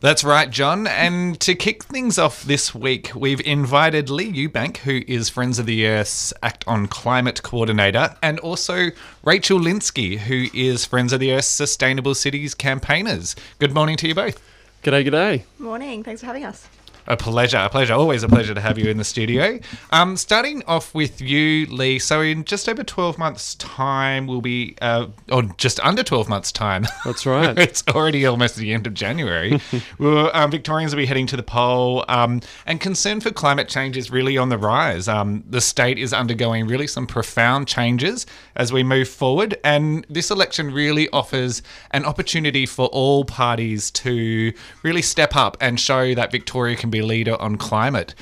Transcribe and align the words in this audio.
That's 0.00 0.24
right, 0.24 0.48
John. 0.48 0.86
And 0.86 1.38
to 1.40 1.54
kick 1.54 1.84
things 1.84 2.18
off 2.18 2.42
this 2.42 2.74
week, 2.74 3.12
we've 3.14 3.40
invited 3.42 4.08
Leigh 4.08 4.32
Ewbank, 4.32 4.78
who 4.78 5.02
is 5.06 5.28
Friends 5.28 5.58
of 5.58 5.66
the 5.66 5.86
Earth's 5.86 6.32
Act 6.42 6.64
on 6.66 6.86
Climate 6.86 7.42
Coordinator, 7.42 8.16
and 8.22 8.40
also 8.40 8.92
Rachel 9.22 9.60
Linsky, 9.60 10.16
who 10.16 10.46
is 10.54 10.86
Friends 10.86 11.12
of 11.12 11.20
the 11.20 11.34
Earth's 11.34 11.48
Sustainable 11.48 12.14
Cities 12.14 12.54
Campaigners. 12.54 13.36
Good 13.58 13.74
morning 13.74 13.98
to 13.98 14.08
you 14.08 14.14
both. 14.14 14.40
G'day, 14.82 15.06
g'day. 15.06 15.42
Morning. 15.58 16.02
Thanks 16.02 16.22
for 16.22 16.26
having 16.28 16.46
us. 16.46 16.66
A 17.10 17.16
pleasure, 17.16 17.56
a 17.56 17.68
pleasure. 17.68 17.94
Always 17.94 18.22
a 18.22 18.28
pleasure 18.28 18.54
to 18.54 18.60
have 18.60 18.78
you 18.78 18.88
in 18.88 18.96
the 18.96 19.02
studio. 19.02 19.58
Um, 19.90 20.16
starting 20.16 20.62
off 20.68 20.94
with 20.94 21.20
you, 21.20 21.66
Leigh. 21.66 21.98
So, 21.98 22.20
in 22.20 22.44
just 22.44 22.68
over 22.68 22.84
12 22.84 23.18
months' 23.18 23.56
time, 23.56 24.28
we'll 24.28 24.40
be, 24.40 24.76
uh, 24.80 25.08
or 25.32 25.42
just 25.56 25.80
under 25.80 26.04
12 26.04 26.28
months' 26.28 26.52
time. 26.52 26.86
That's 27.04 27.26
right. 27.26 27.58
it's 27.58 27.82
already 27.88 28.26
almost 28.26 28.54
the 28.54 28.72
end 28.72 28.86
of 28.86 28.94
January. 28.94 29.60
well, 29.98 30.30
um, 30.34 30.52
Victorians 30.52 30.94
will 30.94 31.02
be 31.02 31.06
heading 31.06 31.26
to 31.26 31.36
the 31.36 31.42
poll, 31.42 32.04
um, 32.06 32.42
and 32.64 32.80
concern 32.80 33.20
for 33.20 33.32
climate 33.32 33.68
change 33.68 33.96
is 33.96 34.12
really 34.12 34.38
on 34.38 34.48
the 34.48 34.58
rise. 34.58 35.08
Um, 35.08 35.42
the 35.50 35.60
state 35.60 35.98
is 35.98 36.12
undergoing 36.12 36.68
really 36.68 36.86
some 36.86 37.08
profound 37.08 37.66
changes 37.66 38.24
as 38.54 38.72
we 38.72 38.84
move 38.84 39.08
forward, 39.08 39.58
and 39.64 40.06
this 40.08 40.30
election 40.30 40.70
really 40.70 41.08
offers 41.08 41.60
an 41.90 42.04
opportunity 42.04 42.66
for 42.66 42.86
all 42.86 43.24
parties 43.24 43.90
to 43.90 44.52
really 44.84 45.02
step 45.02 45.34
up 45.34 45.56
and 45.60 45.80
show 45.80 46.14
that 46.14 46.30
Victoria 46.30 46.76
can 46.76 46.88
be 46.88 46.99
leader 47.02 47.40
on 47.40 47.56
climate. 47.56 48.14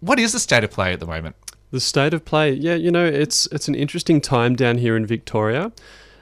What 0.00 0.18
is 0.18 0.32
the 0.32 0.38
state 0.38 0.64
of 0.64 0.70
play 0.70 0.92
at 0.92 1.00
the 1.00 1.06
moment? 1.06 1.36
The 1.70 1.80
state 1.80 2.14
of 2.14 2.24
play, 2.24 2.52
yeah, 2.52 2.74
you 2.74 2.90
know, 2.90 3.04
it's 3.04 3.46
it's 3.46 3.68
an 3.68 3.74
interesting 3.74 4.20
time 4.20 4.56
down 4.56 4.78
here 4.78 4.96
in 4.96 5.04
Victoria, 5.04 5.70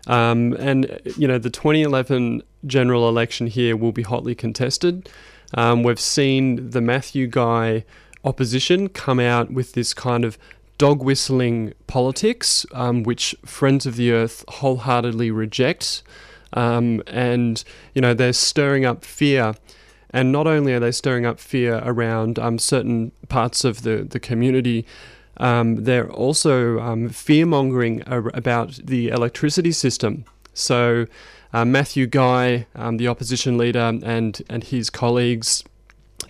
um, 0.07 0.55
and 0.55 1.01
you 1.17 1.29
know, 1.29 1.39
the 1.39 1.51
2011 1.51 2.43
general 2.67 3.09
election 3.09 3.47
here 3.47 3.77
will 3.77 3.93
be 3.93 4.03
hotly 4.03 4.35
contested. 4.35 5.09
Um, 5.55 5.83
we've 5.85 6.01
seen 6.01 6.71
the 6.71 6.81
Matthew 6.81 7.29
Guy 7.29 7.85
opposition 8.25 8.89
come 8.89 9.21
out 9.21 9.53
with 9.53 9.73
this 9.73 9.95
kind 9.95 10.25
of 10.25 10.37
dog 10.79 11.03
whistling 11.03 11.73
politics, 11.87 12.67
um, 12.73 13.03
which 13.03 13.35
Friends 13.45 13.87
of 13.87 13.97
the 13.97 14.11
Earth 14.11 14.45
wholeheartedly 14.49 15.31
reject, 15.31 16.03
um, 16.53 17.03
and 17.07 17.63
you 17.95 18.01
know, 18.01 18.15
they're 18.15 18.33
stirring 18.33 18.85
up 18.85 19.05
fear. 19.05 19.55
And 20.17 20.33
not 20.33 20.47
only 20.47 20.73
are 20.73 20.81
they 20.81 20.93
stirring 20.93 21.27
up 21.27 21.39
fear 21.39 21.83
around 21.85 22.39
um, 22.39 22.59
certain 22.59 23.13
parts 23.29 23.65
of 23.65 23.83
the, 23.83 23.99
the 23.99 24.19
community, 24.19 24.87
um, 25.37 25.85
they're 25.85 26.11
also 26.11 26.81
um, 26.81 27.11
fear 27.11 27.45
mongering 27.45 28.03
about 28.07 28.81
the 28.83 29.09
electricity 29.09 29.73
system. 29.73 30.25
So, 30.55 31.05
uh, 31.53 31.67
Matthew 31.67 32.07
Guy, 32.07 32.67
um, 32.75 32.97
the 32.97 33.09
opposition 33.09 33.59
leader, 33.59 33.93
and, 34.03 34.43
and 34.49 34.65
his 34.65 34.89
colleagues, 34.89 35.63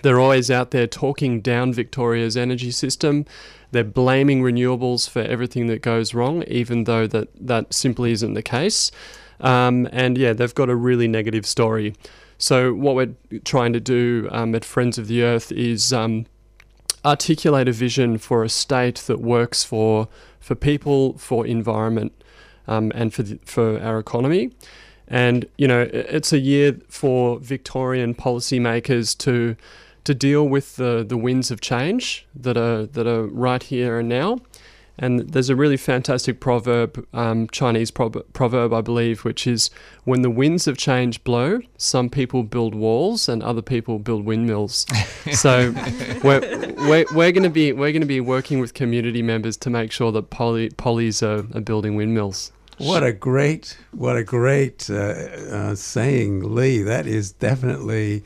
they're 0.03 0.19
always 0.19 0.51
out 0.51 0.73
there 0.73 0.89
talking 0.89 1.41
down 1.41 1.73
Victoria's 1.73 2.37
energy 2.37 2.73
system. 2.73 3.25
They're 3.71 3.85
blaming 3.85 4.43
renewables 4.43 5.09
for 5.09 5.21
everything 5.21 5.69
that 5.69 5.83
goes 5.83 6.13
wrong, 6.13 6.43
even 6.49 6.85
though 6.85 7.07
that, 7.07 7.29
that 7.39 7.73
simply 7.73 8.11
isn't 8.11 8.35
the 8.35 8.43
case. 8.43 8.91
Um, 9.39 9.89
and 9.93 10.19
yeah, 10.19 10.33
they've 10.33 10.53
got 10.53 10.71
a 10.71 10.75
really 10.75 11.07
negative 11.07 11.47
story. 11.47 11.95
So, 12.39 12.75
what 12.75 12.95
we're 12.95 13.41
trying 13.45 13.73
to 13.73 13.81
do 13.81 14.29
um, 14.31 14.55
at 14.55 14.65
Friends 14.65 14.99
of 14.99 15.09
the 15.09 15.23
Earth 15.23 15.51
is 15.53 15.93
um, 15.93 16.27
articulate 17.05 17.69
a 17.69 17.73
vision 17.73 18.19
for 18.19 18.45
a 18.45 18.49
state 18.49 18.97
that 19.07 19.21
works 19.21 19.65
for 19.65 20.09
for 20.41 20.55
people, 20.55 21.17
for 21.19 21.47
environment, 21.47 22.13
um, 22.69 22.93
and 22.95 23.13
for 23.13 23.23
the, 23.23 23.39
for 23.45 23.81
our 23.81 23.99
economy. 23.99 24.53
And 25.09 25.47
you 25.57 25.67
know, 25.67 25.89
it's 25.93 26.33
a 26.33 26.39
year 26.39 26.79
for 26.89 27.39
Victorian 27.39 28.15
policymakers 28.15 29.17
to 29.19 29.57
to 30.05 30.15
deal 30.15 30.49
with 30.49 30.77
the, 30.77 31.05
the 31.07 31.17
winds 31.17 31.51
of 31.51 31.61
change 31.61 32.27
that 32.35 32.57
are 32.57 32.87
that 32.87 33.07
are 33.07 33.27
right 33.27 33.63
here 33.63 33.99
and 33.99 34.09
now. 34.09 34.39
And 34.99 35.21
there's 35.21 35.51
a 35.51 35.57
really 35.57 35.77
fantastic 35.77 36.41
proverb, 36.41 37.07
um, 37.13 37.49
Chinese 37.49 37.91
proverb, 37.91 38.33
proverb, 38.33 38.73
I 38.73 38.81
believe, 38.81 39.25
which 39.25 39.47
is 39.47 39.71
when 40.05 40.23
the 40.23 40.31
winds 40.31 40.67
of 40.67 40.79
change 40.79 41.23
blow, 41.23 41.61
some 41.77 42.09
people 42.09 42.43
build 42.43 42.75
walls 42.75 43.29
and 43.29 43.43
other 43.43 43.61
people 43.61 43.99
build 43.99 44.25
windmills. 44.25 44.87
so 45.33 45.73
we're, 46.23 46.41
we're, 46.89 47.05
we're 47.13 47.33
going 47.33 47.43
to 47.43 47.51
be 47.51 47.73
we're 47.73 47.93
going 47.93 48.01
to 48.01 48.07
be 48.07 48.21
working 48.21 48.59
with 48.59 48.73
community 48.73 49.23
members 49.23 49.57
to 49.59 49.71
make 49.71 49.93
sure 49.93 50.11
that 50.13 50.31
poly, 50.31 50.71
polys 50.71 51.23
are, 51.23 51.47
are 51.57 51.61
building 51.61 51.95
windmills. 51.95 52.53
What 52.79 53.03
a 53.03 53.13
great, 53.13 53.77
what 53.93 54.17
a 54.17 54.25
great 54.25 54.91
uh, 54.91 54.95
uh, 54.95 55.75
saying, 55.75 56.55
Leigh. 56.55 56.83
That 56.83 57.07
is 57.07 57.33
definitely, 57.33 58.23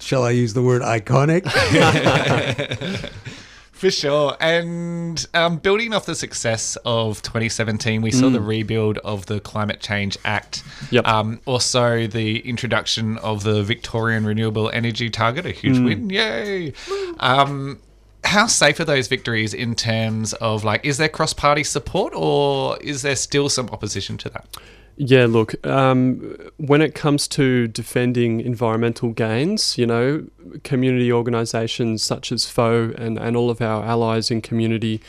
shall 0.00 0.22
I 0.22 0.30
use 0.30 0.54
the 0.54 0.62
word 0.62 0.82
iconic? 0.82 1.44
For 3.84 3.90
sure. 3.90 4.34
And 4.40 5.26
um, 5.34 5.58
building 5.58 5.92
off 5.92 6.06
the 6.06 6.14
success 6.14 6.78
of 6.86 7.20
2017, 7.20 8.00
we 8.00 8.12
saw 8.12 8.30
the 8.30 8.40
rebuild 8.40 8.96
of 9.04 9.26
the 9.26 9.40
Climate 9.40 9.80
Change 9.80 10.16
Act. 10.24 10.64
Yep. 10.90 11.06
Um, 11.06 11.38
also, 11.44 12.06
the 12.06 12.38
introduction 12.48 13.18
of 13.18 13.44
the 13.44 13.62
Victorian 13.62 14.24
Renewable 14.24 14.70
Energy 14.70 15.10
Target, 15.10 15.44
a 15.44 15.50
huge 15.50 15.78
win. 15.80 16.08
Yay. 16.08 16.72
Um, 17.20 17.78
how 18.24 18.46
safe 18.46 18.80
are 18.80 18.86
those 18.86 19.06
victories 19.06 19.52
in 19.52 19.74
terms 19.74 20.32
of 20.32 20.64
like, 20.64 20.82
is 20.82 20.96
there 20.96 21.10
cross 21.10 21.34
party 21.34 21.62
support 21.62 22.14
or 22.16 22.78
is 22.78 23.02
there 23.02 23.16
still 23.16 23.50
some 23.50 23.68
opposition 23.68 24.16
to 24.16 24.30
that? 24.30 24.56
Yeah, 24.96 25.26
look, 25.26 25.64
um, 25.66 26.36
when 26.56 26.80
it 26.80 26.94
comes 26.94 27.26
to 27.28 27.66
defending 27.66 28.40
environmental 28.40 29.10
gains, 29.10 29.76
you 29.76 29.86
know, 29.86 30.26
community 30.62 31.12
organisations 31.12 32.04
such 32.04 32.30
as 32.30 32.46
FoE 32.46 32.94
and, 32.96 33.18
and 33.18 33.36
all 33.36 33.50
of 33.50 33.60
our 33.60 33.84
allies 33.84 34.30
in 34.30 34.40
community, 34.40 35.00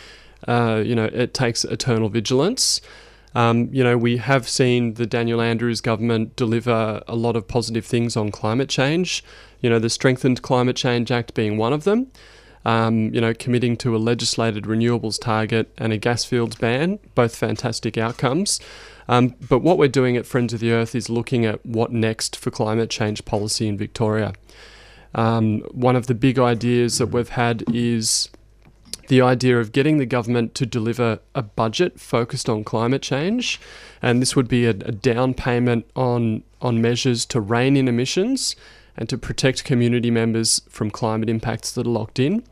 uh, 0.48 0.81
you 0.83 0.95
know, 0.95 1.06
it 1.06 1.36
takes 1.36 1.63
eternal 1.63 2.10
vigilance. 2.10 2.81
Um, 3.36 3.69
you 3.71 3.83
know, 3.83 3.98
we 3.98 4.18
have 4.18 4.48
seen 4.48 4.95
the 4.95 5.06
Daniel 5.06 5.42
Andrews 5.42 5.81
government 5.81 6.36
deliver 6.36 7.04
a 7.07 7.15
lot 7.15 7.36
of 7.36 7.48
positive 7.48 7.86
things 7.86 8.18
on 8.18 8.31
climate 8.31 8.69
change. 8.69 9.24
You 9.62 9.69
know, 9.69 9.77
the 9.77 9.89
Strengthened 9.89 10.42
Climate 10.42 10.77
Change 10.77 11.12
Act 11.12 11.33
being 11.36 11.57
one 11.57 11.74
of 11.74 11.83
them. 11.83 12.07
Um, 12.63 13.13
you 13.13 13.21
know, 13.21 13.36
committing 13.36 13.77
to 13.77 13.95
a 13.95 14.00
legislated 14.00 14.63
renewables 14.63 15.21
target 15.21 15.71
and 15.77 15.94
a 15.94 15.98
gas 15.98 16.25
fields 16.25 16.56
ban, 16.56 16.98
both 17.13 17.36
fantastic 17.36 17.95
outcomes. 17.95 18.60
Um, 19.07 19.36
but 19.50 19.60
what 19.60 19.78
we're 19.78 19.88
doing 19.88 20.18
at 20.18 20.25
Friends 20.25 20.54
of 20.54 20.60
the 20.60 20.72
Earth 20.72 20.96
is 20.96 21.10
looking 21.10 21.46
at 21.46 21.66
what 21.66 21.92
next 21.92 22.36
for 22.36 22.52
climate 22.52 22.90
change 22.90 23.24
policy 23.25 23.68
in 23.68 23.78
Victoria. 23.78 24.34
Um, 25.13 25.62
one 25.72 25.96
of 25.96 26.07
the 26.07 26.16
big 26.16 26.40
ideas 26.40 26.98
that 26.98 27.07
we've 27.07 27.30
had 27.30 27.63
is 27.74 28.30
the 29.07 29.22
idea 29.22 29.60
of 29.60 29.72
getting 29.72 29.98
the 29.98 30.06
government 30.06 30.56
to 30.56 30.66
deliver 30.66 31.19
a 31.34 31.44
budget 31.44 32.00
focused 32.00 32.50
on 32.50 32.63
climate 32.63 33.02
change, 33.02 33.60
and 34.02 34.22
this 34.22 34.36
would 34.36 34.48
be 34.48 34.66
a, 34.66 34.72
a 34.72 34.92
down 34.92 35.34
payment 35.34 35.86
on 35.96 36.44
on 36.62 36.81
measures 36.81 37.25
to 37.28 37.40
rein 37.40 37.78
in 37.78 37.88
emissions 37.88 38.56
and 38.98 39.08
to 39.10 39.18
protect 39.18 39.63
community 39.63 40.10
members 40.10 40.62
from 40.69 40.90
climate 40.90 41.30
impacts 41.30 41.72
that 41.74 41.86
are 41.86 41.90
locked 41.90 42.19
in. 42.19 42.44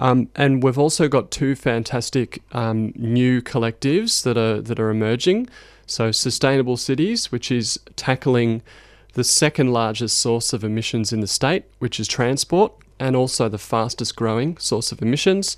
Um, 0.00 0.30
and 0.34 0.62
we've 0.62 0.78
also 0.78 1.08
got 1.08 1.30
two 1.30 1.54
fantastic 1.54 2.42
um, 2.52 2.94
new 2.96 3.42
collectives 3.42 4.22
that 4.22 4.38
are 4.38 4.60
that 4.62 4.80
are 4.80 4.88
emerging. 4.88 5.48
So, 5.86 6.10
Sustainable 6.10 6.78
Cities, 6.78 7.30
which 7.30 7.52
is 7.52 7.78
tackling 7.96 8.62
the 9.12 9.24
second 9.24 9.72
largest 9.72 10.18
source 10.18 10.52
of 10.52 10.64
emissions 10.64 11.12
in 11.12 11.20
the 11.20 11.26
state, 11.26 11.64
which 11.80 12.00
is 12.00 12.08
transport, 12.08 12.72
and 12.98 13.14
also 13.14 13.48
the 13.48 13.58
fastest 13.58 14.16
growing 14.16 14.56
source 14.56 14.90
of 14.90 15.02
emissions. 15.02 15.56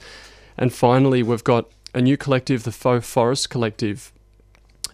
And 0.58 0.72
finally, 0.72 1.22
we've 1.22 1.44
got 1.44 1.66
a 1.94 2.00
new 2.00 2.16
collective, 2.16 2.64
the 2.64 2.72
FoE 2.72 3.00
Forest 3.00 3.48
Collective. 3.48 4.10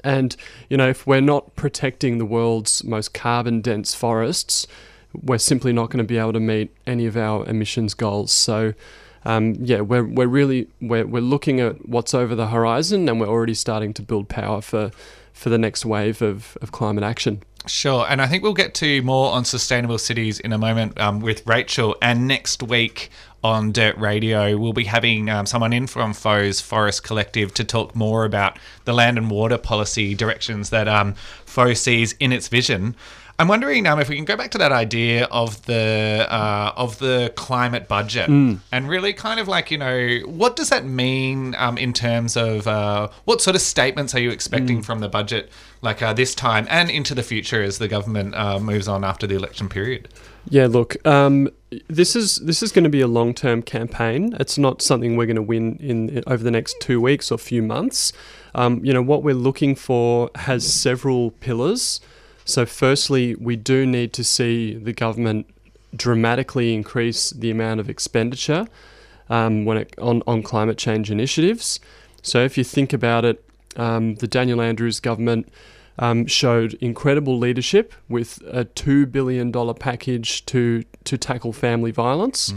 And, 0.05 0.37
you 0.69 0.77
know, 0.77 0.89
if 0.89 1.07
we're 1.07 1.21
not 1.21 1.57
protecting 1.57 2.19
the 2.19 2.25
world's 2.25 2.85
most 2.85 3.15
carbon 3.15 3.61
dense 3.61 3.95
forests, 3.95 4.67
we're 5.13 5.39
simply 5.39 5.73
not 5.73 5.91
going 5.91 5.99
to 5.99 6.05
be 6.05 6.19
able 6.19 6.35
to 6.35 6.41
meet 6.41 6.75
any 6.87 7.07
of 7.07 7.17
our 7.17 7.47
emissions 7.47 7.95
goals. 7.95 8.33
So, 8.33 8.75
um, 9.29 9.57
yeah, 9.61 9.83
we're, 9.83 10.05
we're 10.05 10.27
really 10.27 10.69
we're, 10.81 11.07
we're 11.07 11.21
looking 11.21 11.61
at 11.61 11.87
what's 11.87 12.15
over 12.15 12.35
the 12.35 12.47
horizon 12.47 13.07
and 13.11 13.21
we're 13.21 13.29
already 13.29 13.53
starting 13.53 13.93
to 13.95 14.03
build 14.03 14.31
power 14.31 14.63
for, 14.63 14.91
for 15.35 15.51
the 15.51 15.59
next 15.59 15.85
wave 15.85 16.23
of, 16.23 16.57
of 16.63 16.73
climate 16.73 17.05
action. 17.05 17.43
Sure, 17.67 18.07
and 18.09 18.23
I 18.23 18.27
think 18.27 18.43
we'll 18.43 18.55
get 18.55 18.73
to 18.77 19.03
more 19.03 19.31
on 19.33 19.45
sustainable 19.45 19.99
cities 19.99 20.41
in 20.41 20.55
a 20.55 20.59
moment 20.59 20.99
um, 20.99 21.21
with 21.21 21.47
Rachel. 21.47 21.95
And 22.01 22.27
next 22.27 22.63
week 22.63 23.11
on 23.45 23.71
Dirt 23.71 23.99
Radio, 23.99 24.57
we'll 24.57 24.73
be 24.73 24.85
having 24.85 25.29
um, 25.29 25.45
someone 25.45 25.75
in 25.75 25.87
from 25.87 26.15
FoE's 26.15 26.63
Forest 26.63 27.05
Collective 27.05 27.53
to 27.55 27.65
talk 27.65 27.95
more 27.95 28.25
about 28.25 28.59
the 28.87 28.95
land 28.95 29.19
and 29.19 29.31
water 29.31 29.59
policy 29.59 30.15
directions 30.15 30.71
that 30.71 30.89
um, 30.89 31.15
FoE 31.45 31.75
sees 31.75 32.15
in 32.15 32.33
its 32.33 32.49
vision. 32.49 32.97
I'm 33.41 33.47
wondering 33.47 33.87
um, 33.87 34.01
if 34.01 34.09
we 34.09 34.17
can 34.17 34.25
go 34.25 34.37
back 34.37 34.51
to 34.51 34.59
that 34.59 34.73
idea 34.73 35.27
of 35.31 35.65
the 35.67 36.27
uh, 36.29 36.73
of 36.77 36.99
the 36.99 37.33
climate 37.37 37.87
budget 37.87 38.29
Mm. 38.29 38.59
and 38.73 38.89
really 38.89 39.13
kind 39.13 39.39
of 39.39 39.47
like 39.47 39.71
you 39.71 39.79
know 39.79 40.19
what 40.27 40.57
does 40.57 40.71
that 40.71 40.85
mean 40.85 41.55
um, 41.57 41.79
in 41.79 41.93
terms 41.93 42.37
of 42.37 42.67
uh, 42.67 43.09
what 43.27 43.41
sort 43.41 43.55
of 43.55 43.63
statements 43.63 44.13
are 44.15 44.19
you 44.19 44.31
Mm. 44.31 44.33
expecting 44.33 44.83
from 44.83 44.99
the 44.99 45.09
budget 45.09 45.51
like 45.83 46.03
uh, 46.03 46.13
this 46.13 46.35
time 46.35 46.67
and 46.69 46.91
into 46.91 47.15
the 47.15 47.23
future 47.23 47.63
as 47.63 47.79
the 47.79 47.87
government 47.87 48.35
uh, 48.35 48.59
moves 48.59 48.89
on 48.89 49.05
after 49.05 49.25
the 49.29 49.37
election 49.37 49.69
period. 49.69 50.09
Yeah, 50.51 50.67
look, 50.67 50.97
um, 51.07 51.49
this 51.87 52.17
is 52.17 52.37
this 52.37 52.61
is 52.63 52.73
going 52.73 52.85
to 52.85 52.91
be 52.91 53.01
a 53.03 53.07
long 53.07 53.35
term 53.35 53.63
campaign. 53.63 54.35
It's 54.41 54.59
not 54.59 54.83
something 54.83 55.17
we're 55.17 55.27
going 55.27 55.37
to 55.37 55.43
win 55.43 55.77
in, 55.81 56.09
in 56.09 56.25
over 56.27 56.43
the 56.43 56.51
next 56.51 56.75
two 56.81 57.01
weeks 57.01 57.31
or 57.31 57.39
few 57.39 57.63
months. 57.63 58.13
Um, 58.57 58.85
you 58.85 58.93
know 58.93 59.03
what 59.03 59.23
we're 59.23 59.35
looking 59.49 59.77
for 59.77 60.31
has 60.35 60.67
several 60.67 61.31
pillars. 61.31 62.01
So, 62.49 62.65
firstly, 62.65 63.35
we 63.35 63.57
do 63.57 63.85
need 63.85 64.15
to 64.15 64.25
see 64.25 64.73
the 64.73 64.95
government 64.95 65.47
dramatically 65.95 66.75
increase 66.75 67.29
the 67.29 67.51
amount 67.51 67.79
of 67.79 67.91
expenditure 67.91 68.67
um, 69.29 69.67
when 69.67 69.77
it, 69.77 69.95
on 69.99 70.23
on 70.27 70.43
climate 70.43 70.79
change 70.79 71.11
initiatives. 71.11 71.79
So, 72.23 72.43
if 72.43 72.57
you 72.57 72.65
think 72.65 72.95
about 72.95 73.27
it, 73.27 73.45
um, 73.77 74.15
the 74.15 74.27
Daniel 74.27 74.63
Andrews 74.63 74.99
government 74.99 75.53
um, 75.99 76.25
showed 76.25 76.73
incredible 76.81 77.37
leadership 77.39 77.93
with 78.09 78.43
a 78.47 78.65
two 78.65 79.05
billion 79.05 79.51
dollar 79.51 79.75
package 79.75 80.47
to 80.47 80.85
to 81.05 81.19
tackle 81.19 81.53
family 81.53 81.91
violence. 81.91 82.55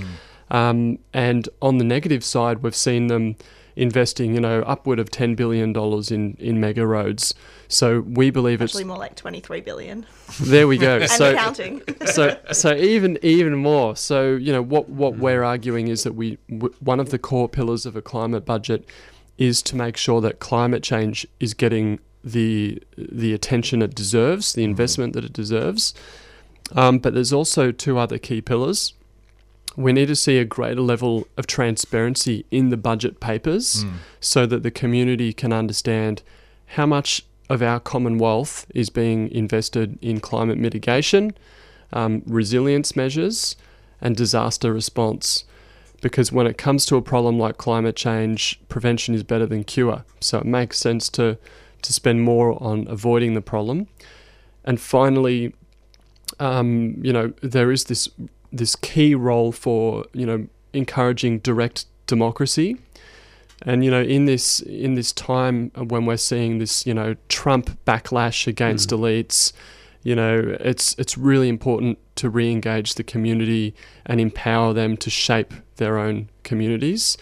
Um, 0.51 0.99
and 1.13 1.49
on 1.61 1.79
the 1.79 1.83
negative 1.83 2.23
side, 2.23 2.59
we've 2.63 2.75
seen 2.75 3.07
them 3.07 3.35
investing, 3.75 4.33
you 4.35 4.41
know, 4.41 4.61
upward 4.63 4.99
of 4.99 5.09
ten 5.09 5.35
billion 5.35 5.73
dollars 5.73 6.11
in 6.11 6.35
in 6.39 6.59
mega 6.59 6.85
roads. 6.85 7.33
So 7.67 8.01
we 8.01 8.29
believe 8.31 8.61
Actually, 8.61 8.81
it's 8.81 8.87
more 8.87 8.97
like 8.97 9.15
23 9.15 9.61
billion. 9.61 10.05
there. 10.41 10.67
We 10.67 10.77
go. 10.77 10.97
And 11.01 11.09
so 11.09 11.33
counting. 11.35 11.81
so 12.05 12.37
so 12.51 12.75
even 12.75 13.17
even 13.21 13.55
more. 13.55 13.95
So 13.95 14.35
you 14.35 14.51
know 14.51 14.61
what 14.61 14.89
what 14.89 15.17
we're 15.17 15.43
arguing 15.43 15.87
is 15.87 16.03
that 16.03 16.13
we 16.13 16.37
w- 16.49 16.73
one 16.79 16.99
of 16.99 17.09
the 17.09 17.19
core 17.19 17.47
pillars 17.49 17.85
of 17.85 17.95
a 17.95 18.01
climate 18.01 18.45
budget 18.45 18.85
is 19.37 19.61
to 19.63 19.75
make 19.75 19.97
sure 19.97 20.21
that 20.21 20.39
climate 20.39 20.83
change 20.83 21.25
is 21.39 21.53
getting 21.53 21.99
the 22.23 22.81
the 22.97 23.33
attention 23.33 23.81
it 23.81 23.95
deserves, 23.95 24.53
the 24.53 24.63
investment 24.63 25.13
that 25.13 25.23
it 25.23 25.33
deserves. 25.33 25.93
Um, 26.73 26.99
but 26.99 27.13
there's 27.13 27.33
also 27.33 27.71
two 27.71 27.97
other 27.97 28.17
key 28.17 28.41
pillars. 28.41 28.93
We 29.75 29.93
need 29.93 30.07
to 30.07 30.15
see 30.15 30.37
a 30.37 30.45
greater 30.45 30.81
level 30.81 31.27
of 31.37 31.47
transparency 31.47 32.45
in 32.51 32.69
the 32.69 32.77
budget 32.77 33.19
papers 33.19 33.85
so 34.19 34.45
that 34.45 34.63
the 34.63 34.71
community 34.71 35.31
can 35.33 35.53
understand 35.53 36.23
how 36.67 36.85
much 36.85 37.25
of 37.49 37.61
our 37.61 37.79
commonwealth 37.79 38.65
is 38.73 38.89
being 38.89 39.29
invested 39.31 39.97
in 40.01 40.19
climate 40.19 40.57
mitigation, 40.57 41.33
um, 41.93 42.21
resilience 42.25 42.95
measures, 42.95 43.55
and 44.01 44.15
disaster 44.15 44.73
response. 44.73 45.45
Because 46.01 46.31
when 46.31 46.47
it 46.47 46.57
comes 46.57 46.85
to 46.87 46.95
a 46.95 47.01
problem 47.01 47.37
like 47.37 47.57
climate 47.57 47.95
change, 47.95 48.59
prevention 48.69 49.13
is 49.13 49.23
better 49.23 49.45
than 49.45 49.63
cure. 49.63 50.03
So 50.19 50.39
it 50.39 50.45
makes 50.45 50.79
sense 50.79 51.09
to, 51.09 51.37
to 51.81 51.93
spend 51.93 52.23
more 52.23 52.61
on 52.63 52.87
avoiding 52.87 53.35
the 53.35 53.41
problem. 53.41 53.87
And 54.65 54.79
finally, 54.81 55.53
um, 56.39 56.95
you 57.01 57.13
know, 57.13 57.33
there 57.41 57.71
is 57.71 57.85
this 57.85 58.09
this 58.51 58.75
key 58.75 59.15
role 59.15 59.51
for 59.51 60.05
you 60.13 60.25
know 60.25 60.47
encouraging 60.73 61.39
direct 61.39 61.85
democracy. 62.07 62.77
And 63.63 63.85
you 63.85 63.91
know, 63.91 64.01
in 64.01 64.25
this 64.25 64.59
in 64.61 64.95
this 64.95 65.11
time 65.11 65.71
when 65.75 66.05
we're 66.05 66.17
seeing 66.17 66.57
this, 66.57 66.85
you 66.85 66.93
know, 66.93 67.15
Trump 67.29 67.77
backlash 67.85 68.47
against 68.47 68.89
hmm. 68.89 68.97
elites, 68.97 69.53
you 70.03 70.15
know, 70.15 70.57
it's 70.59 70.95
it's 70.97 71.17
really 71.17 71.47
important 71.47 71.99
to 72.15 72.29
re-engage 72.29 72.95
the 72.95 73.03
community 73.03 73.75
and 74.05 74.19
empower 74.19 74.73
them 74.73 74.97
to 74.97 75.09
shape 75.09 75.53
their 75.75 75.97
own 75.97 76.29
communities. 76.43 77.17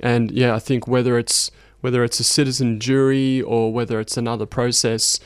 And 0.00 0.30
yeah, 0.32 0.54
I 0.54 0.58
think 0.58 0.88
whether 0.88 1.16
it's 1.16 1.50
whether 1.80 2.02
it's 2.02 2.18
a 2.18 2.24
citizen 2.24 2.80
jury 2.80 3.40
or 3.42 3.72
whether 3.72 4.00
it's 4.00 4.16
another 4.16 4.46
process, 4.46 5.20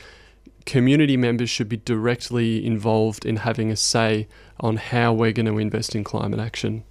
community 0.65 1.17
members 1.17 1.49
should 1.49 1.69
be 1.69 1.77
directly 1.77 2.63
involved 2.63 3.25
in 3.25 3.37
having 3.37 3.71
a 3.71 3.75
say 3.75 4.27
on 4.59 4.77
how 4.77 5.13
we're 5.13 5.31
going 5.31 5.45
to 5.45 5.57
invest 5.57 5.95
in 5.95 6.03
climate 6.03 6.39
action. 6.39 6.83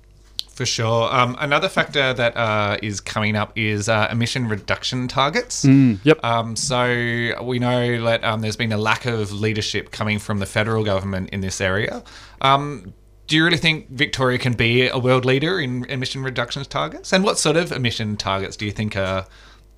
For 0.58 0.66
sure. 0.66 1.14
Um, 1.14 1.36
another 1.38 1.68
factor 1.68 2.12
that 2.12 2.36
uh, 2.36 2.78
is 2.82 3.00
coming 3.00 3.36
up 3.36 3.56
is 3.56 3.88
uh, 3.88 4.08
emission 4.10 4.48
reduction 4.48 5.06
targets. 5.06 5.64
Yep. 5.64 6.24
Um, 6.24 6.56
so 6.56 7.34
we 7.44 7.60
know 7.60 8.02
that 8.06 8.24
um, 8.24 8.40
there's 8.40 8.56
been 8.56 8.72
a 8.72 8.76
lack 8.76 9.06
of 9.06 9.30
leadership 9.30 9.92
coming 9.92 10.18
from 10.18 10.40
the 10.40 10.46
federal 10.46 10.82
government 10.82 11.30
in 11.30 11.42
this 11.42 11.60
area. 11.60 12.02
Um, 12.40 12.92
do 13.28 13.36
you 13.36 13.44
really 13.44 13.56
think 13.56 13.88
Victoria 13.90 14.38
can 14.38 14.54
be 14.54 14.88
a 14.88 14.98
world 14.98 15.24
leader 15.24 15.60
in 15.60 15.84
emission 15.84 16.24
reductions 16.24 16.66
targets? 16.66 17.12
And 17.12 17.22
what 17.22 17.38
sort 17.38 17.56
of 17.56 17.70
emission 17.70 18.16
targets 18.16 18.56
do 18.56 18.64
you 18.66 18.72
think 18.72 18.96
are, 18.96 19.26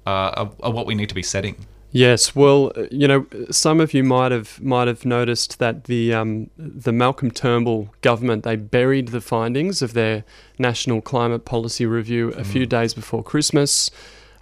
are, 0.06 0.30
are, 0.30 0.50
are 0.62 0.70
what 0.70 0.87
we 0.87 0.94
need 0.94 1.11
to 1.11 1.14
be 1.14 1.23
setting? 1.23 1.66
Yes, 1.92 2.37
well, 2.37 2.70
uh, 2.76 2.85
you 2.92 3.09
know, 3.09 3.26
some 3.50 3.80
of 3.80 3.92
you 3.92 4.04
might 4.04 4.30
have 4.30 4.62
might 4.62 4.87
have 4.87 5.04
noticed 5.04 5.59
that 5.59 5.85
the 5.85 6.14
um, 6.14 6.49
the 6.56 6.92
Malcolm 6.92 7.32
Turnbull 7.32 7.92
government 8.00 8.44
they 8.44 8.54
buried 8.54 9.09
the 9.09 9.20
findings 9.20 9.82
of 9.82 9.92
their 9.92 10.23
national 10.59 11.00
climate 11.00 11.44
policy 11.44 11.87
review 11.87 12.28
a 12.30 12.44
few 12.44 12.64
days 12.64 12.94
before 12.94 13.25
Christmas. 13.25 13.90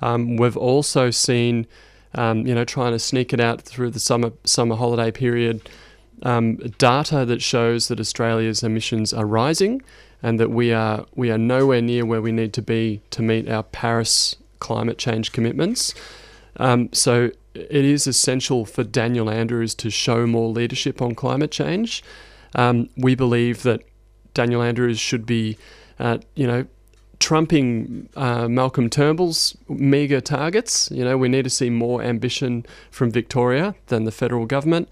Um, 0.03 0.37
we've 0.37 0.57
also 0.57 1.11
seen, 1.11 1.67
um, 2.15 2.47
you 2.47 2.55
know, 2.55 2.65
trying 2.65 2.93
to 2.93 2.99
sneak 2.99 3.33
it 3.33 3.41
out 3.41 3.63
through 3.63 3.91
the 3.93 4.01
summer 4.01 4.33
summer 4.45 4.77
holiday 4.77 5.11
period, 5.11 5.71
um, 6.25 6.57
data 6.77 7.25
that 7.25 7.41
shows 7.41 7.89
that 7.89 7.99
Australia's 7.99 8.63
emissions 8.63 9.15
are 9.15 9.27
rising, 9.27 9.81
and 10.23 10.39
that 10.39 10.51
we 10.51 10.71
are 10.75 11.07
we 11.15 11.31
are 11.31 11.39
nowhere 11.39 11.81
near 11.81 12.05
where 12.05 12.21
we 12.21 12.31
need 12.31 12.53
to 12.53 12.63
be 12.63 13.01
to 13.09 13.23
meet 13.23 13.49
our 13.49 13.63
Paris 13.63 14.37
climate 14.59 14.99
change 14.99 15.33
commitments. 15.33 15.95
Um, 16.57 16.91
so 16.93 17.31
it 17.55 17.85
is 17.85 18.07
essential 18.07 18.65
for 18.65 18.85
Daniel 18.85 19.31
Andrews 19.31 19.75
to 19.77 19.91
show 19.91 20.27
more 20.27 20.49
leadership 20.49 21.03
on 21.03 21.15
climate 21.15 21.51
change. 21.51 22.03
Um, 22.55 22.89
we 22.97 23.15
believe 23.15 23.63
that 23.63 23.83
Daniel 24.35 24.63
Andrews 24.63 24.99
should 25.01 25.27
be, 25.27 25.59
uh, 25.99 26.19
you 26.35 26.47
know, 26.47 26.67
trumping 27.19 28.09
uh, 28.17 28.49
Malcolm 28.49 28.89
Turnbull's 28.89 29.57
meagre 29.69 30.21
targets. 30.21 30.91
You 30.93 31.05
know, 31.05 31.19
we 31.19 31.29
need 31.29 31.45
to 31.45 31.51
see 31.51 31.71
more 31.71 32.03
ambition 32.03 32.65
from 32.91 33.11
Victoria 33.11 33.75
than 33.87 34.05
the 34.05 34.13
federal 34.13 34.47
government, 34.47 34.89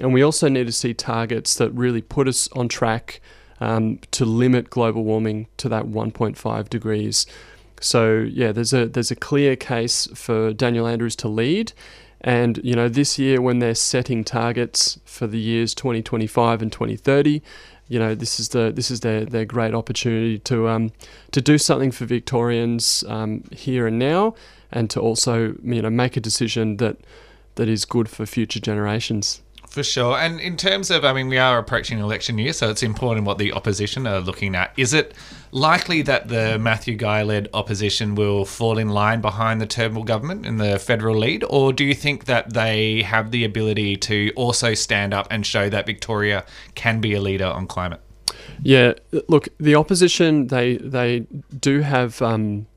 and 0.00 0.12
we 0.12 0.22
also 0.22 0.48
need 0.48 0.66
to 0.66 0.72
see 0.72 0.94
targets 0.94 1.54
that 1.56 1.70
really 1.70 2.02
put 2.02 2.28
us 2.28 2.48
on 2.52 2.68
track 2.68 3.20
um, 3.60 3.98
to 4.12 4.24
limit 4.24 4.70
global 4.70 5.04
warming 5.04 5.46
to 5.58 5.68
that 5.68 5.84
1.5 5.84 6.68
degrees. 6.68 7.26
So 7.84 8.20
yeah, 8.20 8.50
there's 8.50 8.72
a 8.72 8.86
there's 8.86 9.10
a 9.10 9.16
clear 9.16 9.56
case 9.56 10.08
for 10.14 10.54
Daniel 10.54 10.86
Andrews 10.86 11.14
to 11.16 11.28
lead, 11.28 11.74
And 12.22 12.58
you 12.64 12.74
know, 12.74 12.88
this 12.88 13.18
year 13.18 13.42
when 13.42 13.58
they're 13.58 13.74
setting 13.74 14.24
targets 14.24 14.98
for 15.04 15.26
the 15.26 15.38
years 15.38 15.74
2025 15.74 16.62
and 16.62 16.72
2030, 16.72 17.42
you 17.88 17.98
know, 17.98 18.14
this 18.14 18.40
is 18.40 18.48
the 18.48 18.72
this 18.74 18.90
is 18.90 19.00
their, 19.00 19.26
their 19.26 19.44
great 19.44 19.74
opportunity 19.74 20.38
to 20.38 20.68
um, 20.68 20.92
to 21.32 21.42
do 21.42 21.58
something 21.58 21.90
for 21.92 22.06
Victorians 22.06 23.04
um, 23.06 23.44
here 23.52 23.86
and 23.86 23.98
now, 23.98 24.34
and 24.72 24.88
to 24.88 25.00
also 25.00 25.54
you 25.62 25.82
know 25.82 25.90
make 25.90 26.16
a 26.16 26.20
decision 26.20 26.78
that 26.78 26.96
that 27.56 27.68
is 27.68 27.84
good 27.84 28.08
for 28.08 28.24
future 28.24 28.60
generations. 28.60 29.42
For 29.74 29.82
sure. 29.82 30.16
And 30.16 30.38
in 30.38 30.56
terms 30.56 30.88
of, 30.92 31.04
I 31.04 31.12
mean, 31.12 31.26
we 31.26 31.36
are 31.36 31.58
approaching 31.58 31.98
election 31.98 32.38
year, 32.38 32.52
so 32.52 32.70
it's 32.70 32.84
important 32.84 33.26
what 33.26 33.38
the 33.38 33.52
opposition 33.52 34.06
are 34.06 34.20
looking 34.20 34.54
at. 34.54 34.72
Is 34.76 34.94
it 34.94 35.14
likely 35.50 36.00
that 36.02 36.28
the 36.28 36.60
Matthew 36.60 36.94
Guy 36.94 37.24
led 37.24 37.48
opposition 37.52 38.14
will 38.14 38.44
fall 38.44 38.78
in 38.78 38.90
line 38.90 39.20
behind 39.20 39.60
the 39.60 39.66
Turnbull 39.66 40.04
government 40.04 40.46
in 40.46 40.58
the 40.58 40.78
federal 40.78 41.18
lead? 41.18 41.42
Or 41.50 41.72
do 41.72 41.84
you 41.84 41.92
think 41.92 42.26
that 42.26 42.52
they 42.52 43.02
have 43.02 43.32
the 43.32 43.42
ability 43.42 43.96
to 43.96 44.30
also 44.36 44.74
stand 44.74 45.12
up 45.12 45.26
and 45.28 45.44
show 45.44 45.68
that 45.68 45.86
Victoria 45.86 46.44
can 46.76 47.00
be 47.00 47.14
a 47.14 47.20
leader 47.20 47.46
on 47.46 47.66
climate? 47.66 48.00
Yeah, 48.62 48.92
look, 49.26 49.48
the 49.58 49.74
opposition, 49.74 50.46
they, 50.46 50.76
they 50.76 51.26
do 51.58 51.80
have. 51.80 52.22
Um, 52.22 52.68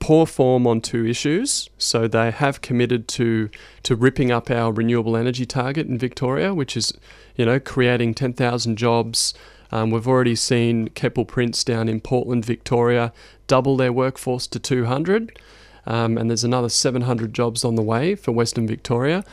poor 0.00 0.26
form 0.26 0.66
on 0.66 0.80
two 0.80 1.06
issues. 1.06 1.70
So 1.78 2.08
they 2.08 2.32
have 2.32 2.60
committed 2.60 3.06
to 3.08 3.48
to 3.84 3.94
ripping 3.94 4.32
up 4.32 4.50
our 4.50 4.72
renewable 4.72 5.16
energy 5.16 5.46
target 5.46 5.86
in 5.86 5.98
Victoria, 5.98 6.52
which 6.52 6.76
is, 6.76 6.92
you 7.36 7.44
know, 7.44 7.60
creating 7.60 8.14
10,000 8.14 8.76
jobs. 8.76 9.34
Um, 9.70 9.90
we've 9.90 10.08
already 10.08 10.34
seen 10.34 10.88
Keppel 10.88 11.24
Prince 11.24 11.62
down 11.62 11.88
in 11.88 12.00
Portland, 12.00 12.44
Victoria, 12.44 13.12
double 13.46 13.76
their 13.76 13.92
workforce 13.92 14.48
to 14.48 14.58
200. 14.58 15.38
Um, 15.86 16.18
and 16.18 16.28
there's 16.28 16.44
another 16.44 16.68
700 16.68 17.32
jobs 17.32 17.64
on 17.64 17.76
the 17.76 17.82
way 17.82 18.14
for 18.14 18.32
Western 18.32 18.66
Victoria. 18.66 19.24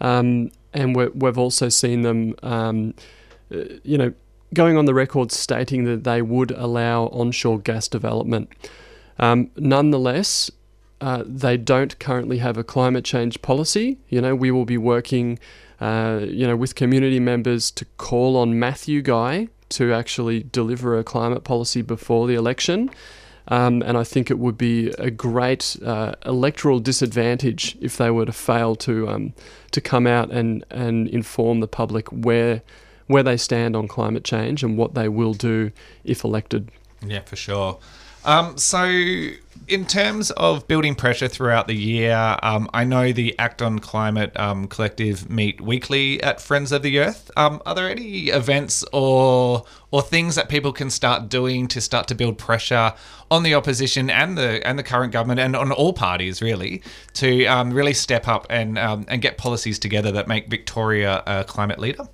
Um, 0.00 0.50
and 0.72 0.96
we 0.96 1.26
have 1.26 1.38
also 1.38 1.68
seen 1.68 2.02
them, 2.02 2.34
um, 2.42 2.94
uh, 3.54 3.64
you 3.82 3.98
know, 3.98 4.12
going 4.54 4.76
on 4.76 4.86
the 4.86 4.94
record 4.94 5.32
stating 5.32 5.84
that 5.84 6.04
they 6.04 6.22
would 6.22 6.50
allow 6.52 7.06
onshore 7.08 7.60
gas 7.60 7.88
development. 7.88 8.50
Um, 9.22 9.52
nonetheless, 9.56 10.50
uh, 11.00 11.22
they 11.24 11.56
don't 11.56 11.96
currently 12.00 12.38
have 12.38 12.58
a 12.58 12.64
climate 12.64 13.04
change 13.04 13.40
policy. 13.40 13.98
You 14.08 14.20
know, 14.20 14.34
we 14.34 14.50
will 14.50 14.64
be 14.64 14.76
working, 14.76 15.38
uh, 15.80 16.22
you 16.24 16.44
know, 16.44 16.56
with 16.56 16.74
community 16.74 17.20
members 17.20 17.70
to 17.72 17.84
call 17.98 18.36
on 18.36 18.58
Matthew 18.58 19.00
Guy 19.00 19.46
to 19.70 19.94
actually 19.94 20.42
deliver 20.42 20.98
a 20.98 21.04
climate 21.04 21.44
policy 21.44 21.82
before 21.82 22.26
the 22.26 22.34
election. 22.34 22.90
Um, 23.46 23.80
and 23.82 23.96
I 23.96 24.02
think 24.02 24.28
it 24.28 24.40
would 24.40 24.58
be 24.58 24.88
a 24.98 25.10
great 25.10 25.76
uh, 25.84 26.14
electoral 26.26 26.80
disadvantage 26.80 27.76
if 27.80 27.96
they 27.96 28.10
were 28.10 28.26
to 28.26 28.32
fail 28.32 28.74
to 28.76 29.08
um, 29.08 29.34
to 29.70 29.80
come 29.80 30.06
out 30.06 30.30
and, 30.32 30.64
and 30.70 31.08
inform 31.08 31.60
the 31.60 31.68
public 31.68 32.08
where 32.08 32.62
where 33.06 33.22
they 33.22 33.36
stand 33.36 33.76
on 33.76 33.86
climate 33.86 34.24
change 34.24 34.64
and 34.64 34.76
what 34.76 34.94
they 34.94 35.08
will 35.08 35.34
do 35.34 35.70
if 36.04 36.24
elected. 36.24 36.70
Yeah, 37.04 37.20
for 37.20 37.36
sure. 37.36 37.78
Um, 38.24 38.56
so, 38.56 38.84
in 39.68 39.86
terms 39.86 40.30
of 40.32 40.66
building 40.68 40.94
pressure 40.94 41.28
throughout 41.28 41.66
the 41.66 41.74
year, 41.74 42.36
um, 42.42 42.68
I 42.74 42.84
know 42.84 43.12
the 43.12 43.36
Act 43.38 43.62
on 43.62 43.78
Climate 43.78 44.38
um, 44.38 44.66
collective 44.66 45.30
meet 45.30 45.60
weekly 45.60 46.22
at 46.22 46.40
Friends 46.40 46.72
of 46.72 46.82
the 46.82 46.98
Earth. 46.98 47.30
Um, 47.36 47.62
are 47.66 47.74
there 47.74 47.88
any 47.88 48.28
events 48.28 48.84
or 48.92 49.64
or 49.90 50.02
things 50.02 50.34
that 50.36 50.48
people 50.48 50.72
can 50.72 50.90
start 50.90 51.28
doing 51.28 51.68
to 51.68 51.80
start 51.80 52.08
to 52.08 52.14
build 52.14 52.38
pressure 52.38 52.92
on 53.30 53.42
the 53.42 53.54
opposition 53.54 54.10
and 54.10 54.36
the 54.36 54.66
and 54.66 54.78
the 54.78 54.82
current 54.82 55.12
government 55.12 55.40
and 55.40 55.56
on 55.56 55.72
all 55.72 55.92
parties 55.92 56.42
really 56.42 56.82
to 57.14 57.46
um, 57.46 57.72
really 57.72 57.94
step 57.94 58.28
up 58.28 58.46
and 58.50 58.78
um, 58.78 59.04
and 59.08 59.22
get 59.22 59.36
policies 59.38 59.78
together 59.78 60.12
that 60.12 60.28
make 60.28 60.48
Victoria 60.48 61.22
a 61.26 61.44
climate 61.44 61.78
leader? 61.78 62.06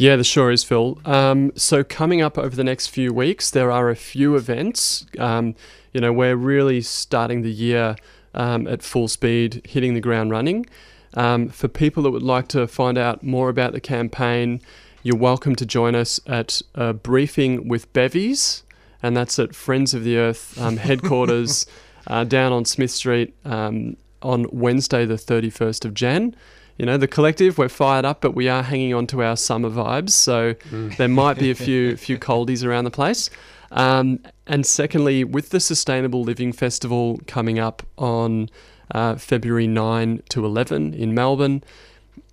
Yeah, 0.00 0.16
the 0.16 0.24
sure 0.24 0.50
is, 0.50 0.64
Phil. 0.64 0.98
Um, 1.04 1.52
so 1.56 1.84
coming 1.84 2.22
up 2.22 2.38
over 2.38 2.56
the 2.56 2.64
next 2.64 2.86
few 2.86 3.12
weeks, 3.12 3.50
there 3.50 3.70
are 3.70 3.90
a 3.90 3.94
few 3.94 4.34
events. 4.34 5.04
Um, 5.18 5.54
you 5.92 6.00
know, 6.00 6.10
we're 6.10 6.36
really 6.36 6.80
starting 6.80 7.42
the 7.42 7.52
year 7.52 7.96
um, 8.32 8.66
at 8.66 8.82
full 8.82 9.08
speed, 9.08 9.60
hitting 9.68 9.92
the 9.92 10.00
ground 10.00 10.30
running. 10.30 10.64
Um, 11.12 11.50
for 11.50 11.68
people 11.68 12.02
that 12.04 12.12
would 12.12 12.22
like 12.22 12.48
to 12.48 12.66
find 12.66 12.96
out 12.96 13.22
more 13.22 13.50
about 13.50 13.74
the 13.74 13.80
campaign, 13.80 14.62
you're 15.02 15.18
welcome 15.18 15.54
to 15.56 15.66
join 15.66 15.94
us 15.94 16.18
at 16.26 16.62
a 16.74 16.94
briefing 16.94 17.68
with 17.68 17.92
Bevies, 17.92 18.62
and 19.02 19.14
that's 19.14 19.38
at 19.38 19.54
Friends 19.54 19.92
of 19.92 20.02
the 20.02 20.16
Earth 20.16 20.58
um, 20.58 20.76
headquarters 20.78 21.66
uh, 22.06 22.24
down 22.24 22.54
on 22.54 22.64
Smith 22.64 22.90
Street 22.90 23.34
um, 23.44 23.98
on 24.22 24.46
Wednesday, 24.50 25.04
the 25.04 25.16
31st 25.16 25.84
of 25.84 25.92
Jan 25.92 26.34
you 26.80 26.86
know, 26.86 26.96
the 26.96 27.06
collective, 27.06 27.58
we're 27.58 27.68
fired 27.68 28.06
up, 28.06 28.22
but 28.22 28.34
we 28.34 28.48
are 28.48 28.62
hanging 28.62 28.94
on 28.94 29.06
to 29.08 29.22
our 29.22 29.36
summer 29.36 29.68
vibes. 29.68 30.12
So 30.12 30.54
mm. 30.54 30.96
there 30.96 31.08
might 31.08 31.38
be 31.38 31.50
a 31.50 31.54
few 31.66 31.94
few 31.98 32.16
coldies 32.16 32.64
around 32.64 32.84
the 32.84 32.90
place. 32.90 33.28
Um, 33.70 34.20
and 34.46 34.64
secondly, 34.64 35.22
with 35.22 35.50
the 35.50 35.60
Sustainable 35.60 36.22
Living 36.22 36.54
Festival 36.54 37.20
coming 37.26 37.58
up 37.58 37.82
on 37.98 38.48
uh, 38.94 39.16
February 39.16 39.66
9 39.66 40.22
to 40.30 40.46
11 40.46 40.94
in 40.94 41.12
Melbourne, 41.12 41.62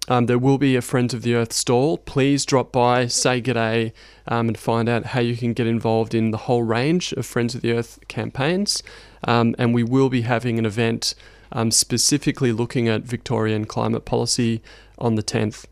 um, 0.08 0.28
there 0.28 0.40
will 0.40 0.58
be 0.58 0.78
a 0.78 0.82
Friends 0.82 1.14
of 1.14 1.24
the 1.24 1.36
Earth 1.36 1.52
stall. 1.52 1.98
Please 1.98 2.46
drop 2.46 2.72
by, 2.72 3.08
say 3.08 3.42
g'day, 3.42 3.92
um, 4.30 4.48
and 4.48 4.58
find 4.58 4.88
out 4.88 5.08
how 5.08 5.20
you 5.20 5.36
can 5.36 5.52
get 5.52 5.68
involved 5.68 6.16
in 6.16 6.32
the 6.32 6.38
whole 6.38 6.64
range 6.64 7.12
of 7.12 7.26
Friends 7.26 7.54
of 7.54 7.60
the 7.60 7.74
Earth 7.74 8.00
campaigns. 8.08 8.82
Um, 9.26 9.56
and 9.60 9.74
we 9.74 9.84
will 9.84 10.08
be 10.08 10.22
having 10.22 10.58
an 10.58 10.66
event 10.66 11.16
um, 11.52 11.72
specifically 11.72 12.52
looking 12.52 12.88
at 12.88 13.04
Victorian 13.04 13.66
climate 13.66 14.06
policy 14.06 14.62
on 14.98 15.16
the 15.16 15.24
10th. 15.24 15.66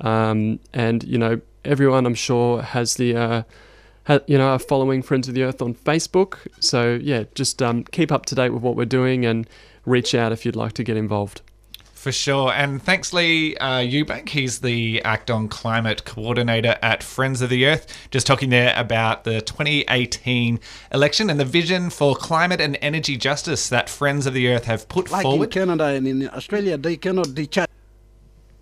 Um, 0.00 0.60
and, 0.72 1.04
you 1.04 1.18
know, 1.18 1.40
everyone 1.64 2.06
I'm 2.06 2.14
sure 2.14 2.62
has 2.62 2.96
the, 2.96 3.16
uh, 3.16 3.42
ha- 4.06 4.20
you 4.26 4.38
know, 4.38 4.48
are 4.48 4.58
following 4.58 5.02
Friends 5.02 5.28
of 5.28 5.34
the 5.34 5.42
Earth 5.42 5.60
on 5.60 5.74
Facebook. 5.74 6.38
So, 6.60 6.98
yeah, 7.00 7.24
just 7.34 7.62
um, 7.62 7.84
keep 7.84 8.10
up 8.10 8.26
to 8.26 8.34
date 8.34 8.50
with 8.50 8.62
what 8.62 8.76
we're 8.76 8.86
doing 8.86 9.26
and 9.26 9.48
reach 9.84 10.14
out 10.14 10.32
if 10.32 10.44
you'd 10.44 10.56
like 10.56 10.72
to 10.74 10.84
get 10.84 10.96
involved. 10.96 11.42
For 12.00 12.12
sure. 12.12 12.50
And 12.50 12.82
thanks, 12.82 13.12
Leigh 13.12 13.58
uh, 13.58 13.80
Ewbank. 13.80 14.30
He's 14.30 14.60
the 14.60 15.02
Act 15.04 15.30
on 15.30 15.48
Climate 15.48 16.06
Coordinator 16.06 16.78
at 16.80 17.02
Friends 17.02 17.42
of 17.42 17.50
the 17.50 17.66
Earth. 17.66 17.86
Just 18.10 18.26
talking 18.26 18.48
there 18.48 18.72
about 18.74 19.24
the 19.24 19.42
2018 19.42 20.60
election 20.94 21.28
and 21.28 21.38
the 21.38 21.44
vision 21.44 21.90
for 21.90 22.16
climate 22.16 22.58
and 22.58 22.78
energy 22.80 23.18
justice 23.18 23.68
that 23.68 23.90
Friends 23.90 24.24
of 24.24 24.32
the 24.32 24.48
Earth 24.48 24.64
have 24.64 24.88
put 24.88 25.10
like 25.10 25.24
forward. 25.24 25.44
in 25.44 25.50
Canada 25.50 25.84
and 25.84 26.08
in 26.08 26.30
Australia, 26.30 26.78
they 26.78 26.96
cannot 26.96 27.34
detach 27.34 27.68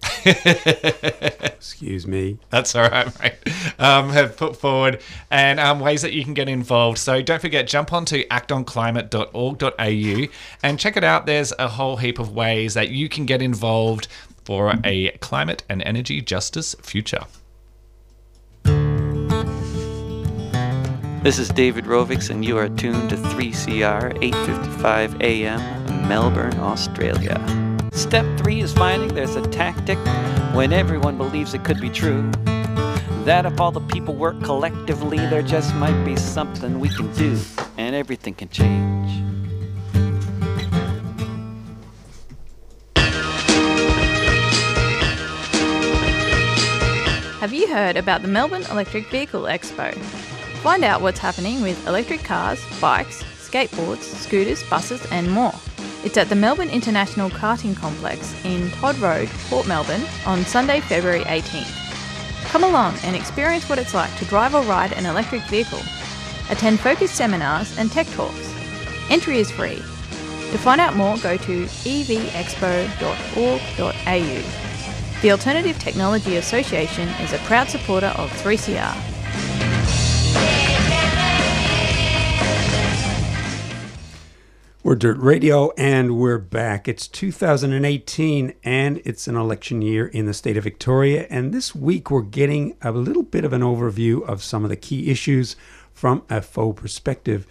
Excuse 0.24 2.06
me. 2.06 2.38
That's 2.50 2.74
all 2.74 2.88
right, 2.88 3.20
mate. 3.20 3.34
Um, 3.78 4.10
have 4.10 4.36
put 4.36 4.56
forward 4.56 5.00
and 5.30 5.60
um, 5.60 5.80
ways 5.80 6.02
that 6.02 6.12
you 6.12 6.24
can 6.24 6.34
get 6.34 6.48
involved. 6.48 6.98
So 6.98 7.22
don't 7.22 7.40
forget, 7.40 7.66
jump 7.66 7.92
onto 7.92 8.26
actonclimate.org.au 8.28 10.32
and 10.62 10.78
check 10.78 10.96
it 10.96 11.04
out. 11.04 11.26
There's 11.26 11.52
a 11.58 11.68
whole 11.68 11.96
heap 11.96 12.18
of 12.18 12.32
ways 12.32 12.74
that 12.74 12.90
you 12.90 13.08
can 13.08 13.26
get 13.26 13.42
involved 13.42 14.08
for 14.44 14.74
a 14.84 15.10
climate 15.18 15.64
and 15.68 15.82
energy 15.82 16.20
justice 16.20 16.74
future. 16.80 17.24
This 21.22 21.38
is 21.38 21.48
David 21.48 21.84
Rovics, 21.84 22.30
and 22.30 22.44
you 22.44 22.56
are 22.56 22.68
tuned 22.68 23.10
to 23.10 23.16
3CR 23.16 24.22
855 24.22 25.20
AM, 25.20 26.08
Melbourne, 26.08 26.58
Australia. 26.60 27.67
Step 27.98 28.38
three 28.38 28.60
is 28.60 28.72
finding 28.72 29.12
there's 29.12 29.34
a 29.34 29.42
tactic 29.48 29.98
when 30.54 30.72
everyone 30.72 31.18
believes 31.18 31.52
it 31.52 31.64
could 31.64 31.80
be 31.80 31.90
true. 31.90 32.30
That 33.24 33.44
if 33.44 33.60
all 33.60 33.72
the 33.72 33.80
people 33.80 34.14
work 34.14 34.40
collectively, 34.44 35.18
there 35.18 35.42
just 35.42 35.74
might 35.74 36.04
be 36.04 36.14
something 36.14 36.78
we 36.78 36.90
can 36.90 37.12
do, 37.14 37.36
and 37.76 37.96
everything 37.96 38.34
can 38.34 38.48
change. 38.50 39.10
Have 47.40 47.52
you 47.52 47.66
heard 47.66 47.96
about 47.96 48.22
the 48.22 48.28
Melbourne 48.28 48.64
Electric 48.70 49.08
Vehicle 49.08 49.42
Expo? 49.42 49.92
Find 50.62 50.84
out 50.84 51.02
what's 51.02 51.18
happening 51.18 51.62
with 51.62 51.84
electric 51.88 52.22
cars, 52.22 52.64
bikes, 52.80 53.24
skateboards, 53.24 54.02
scooters, 54.02 54.62
buses, 54.70 55.04
and 55.10 55.28
more. 55.32 55.52
It's 56.04 56.16
at 56.16 56.28
the 56.28 56.36
Melbourne 56.36 56.70
International 56.70 57.28
Karting 57.28 57.76
Complex 57.76 58.32
in 58.44 58.70
Todd 58.70 58.96
Road, 58.98 59.28
Port 59.48 59.66
Melbourne 59.66 60.04
on 60.26 60.44
Sunday, 60.44 60.80
February 60.80 61.24
18th. 61.24 61.74
Come 62.44 62.62
along 62.62 62.94
and 63.02 63.16
experience 63.16 63.68
what 63.68 63.80
it's 63.80 63.94
like 63.94 64.16
to 64.18 64.24
drive 64.26 64.54
or 64.54 64.62
ride 64.62 64.92
an 64.92 65.06
electric 65.06 65.42
vehicle. 65.42 65.80
Attend 66.50 66.78
focused 66.78 67.16
seminars 67.16 67.76
and 67.78 67.90
tech 67.90 68.06
talks. 68.10 68.54
Entry 69.10 69.38
is 69.38 69.50
free. 69.50 69.76
To 69.76 70.58
find 70.58 70.80
out 70.80 70.94
more, 70.94 71.16
go 71.18 71.36
to 71.36 71.64
evexpo.org.au. 71.64 72.40
The 75.20 75.32
Alternative 75.32 75.78
Technology 75.80 76.36
Association 76.36 77.08
is 77.20 77.32
a 77.32 77.38
proud 77.38 77.68
supporter 77.68 78.14
of 78.16 78.30
3CR. 78.40 79.17
We're 84.88 84.94
Dirt 84.94 85.18
Radio 85.18 85.70
and 85.76 86.16
we're 86.16 86.38
back. 86.38 86.88
It's 86.88 87.06
2018 87.08 88.54
and 88.64 89.02
it's 89.04 89.28
an 89.28 89.36
election 89.36 89.82
year 89.82 90.06
in 90.06 90.24
the 90.24 90.32
state 90.32 90.56
of 90.56 90.64
Victoria. 90.64 91.26
And 91.28 91.52
this 91.52 91.74
week 91.74 92.10
we're 92.10 92.22
getting 92.22 92.74
a 92.80 92.90
little 92.90 93.22
bit 93.22 93.44
of 93.44 93.52
an 93.52 93.60
overview 93.60 94.26
of 94.26 94.42
some 94.42 94.64
of 94.64 94.70
the 94.70 94.76
key 94.76 95.10
issues 95.10 95.56
from 95.92 96.22
a 96.30 96.40
FoE 96.40 96.72
perspective. 96.72 97.46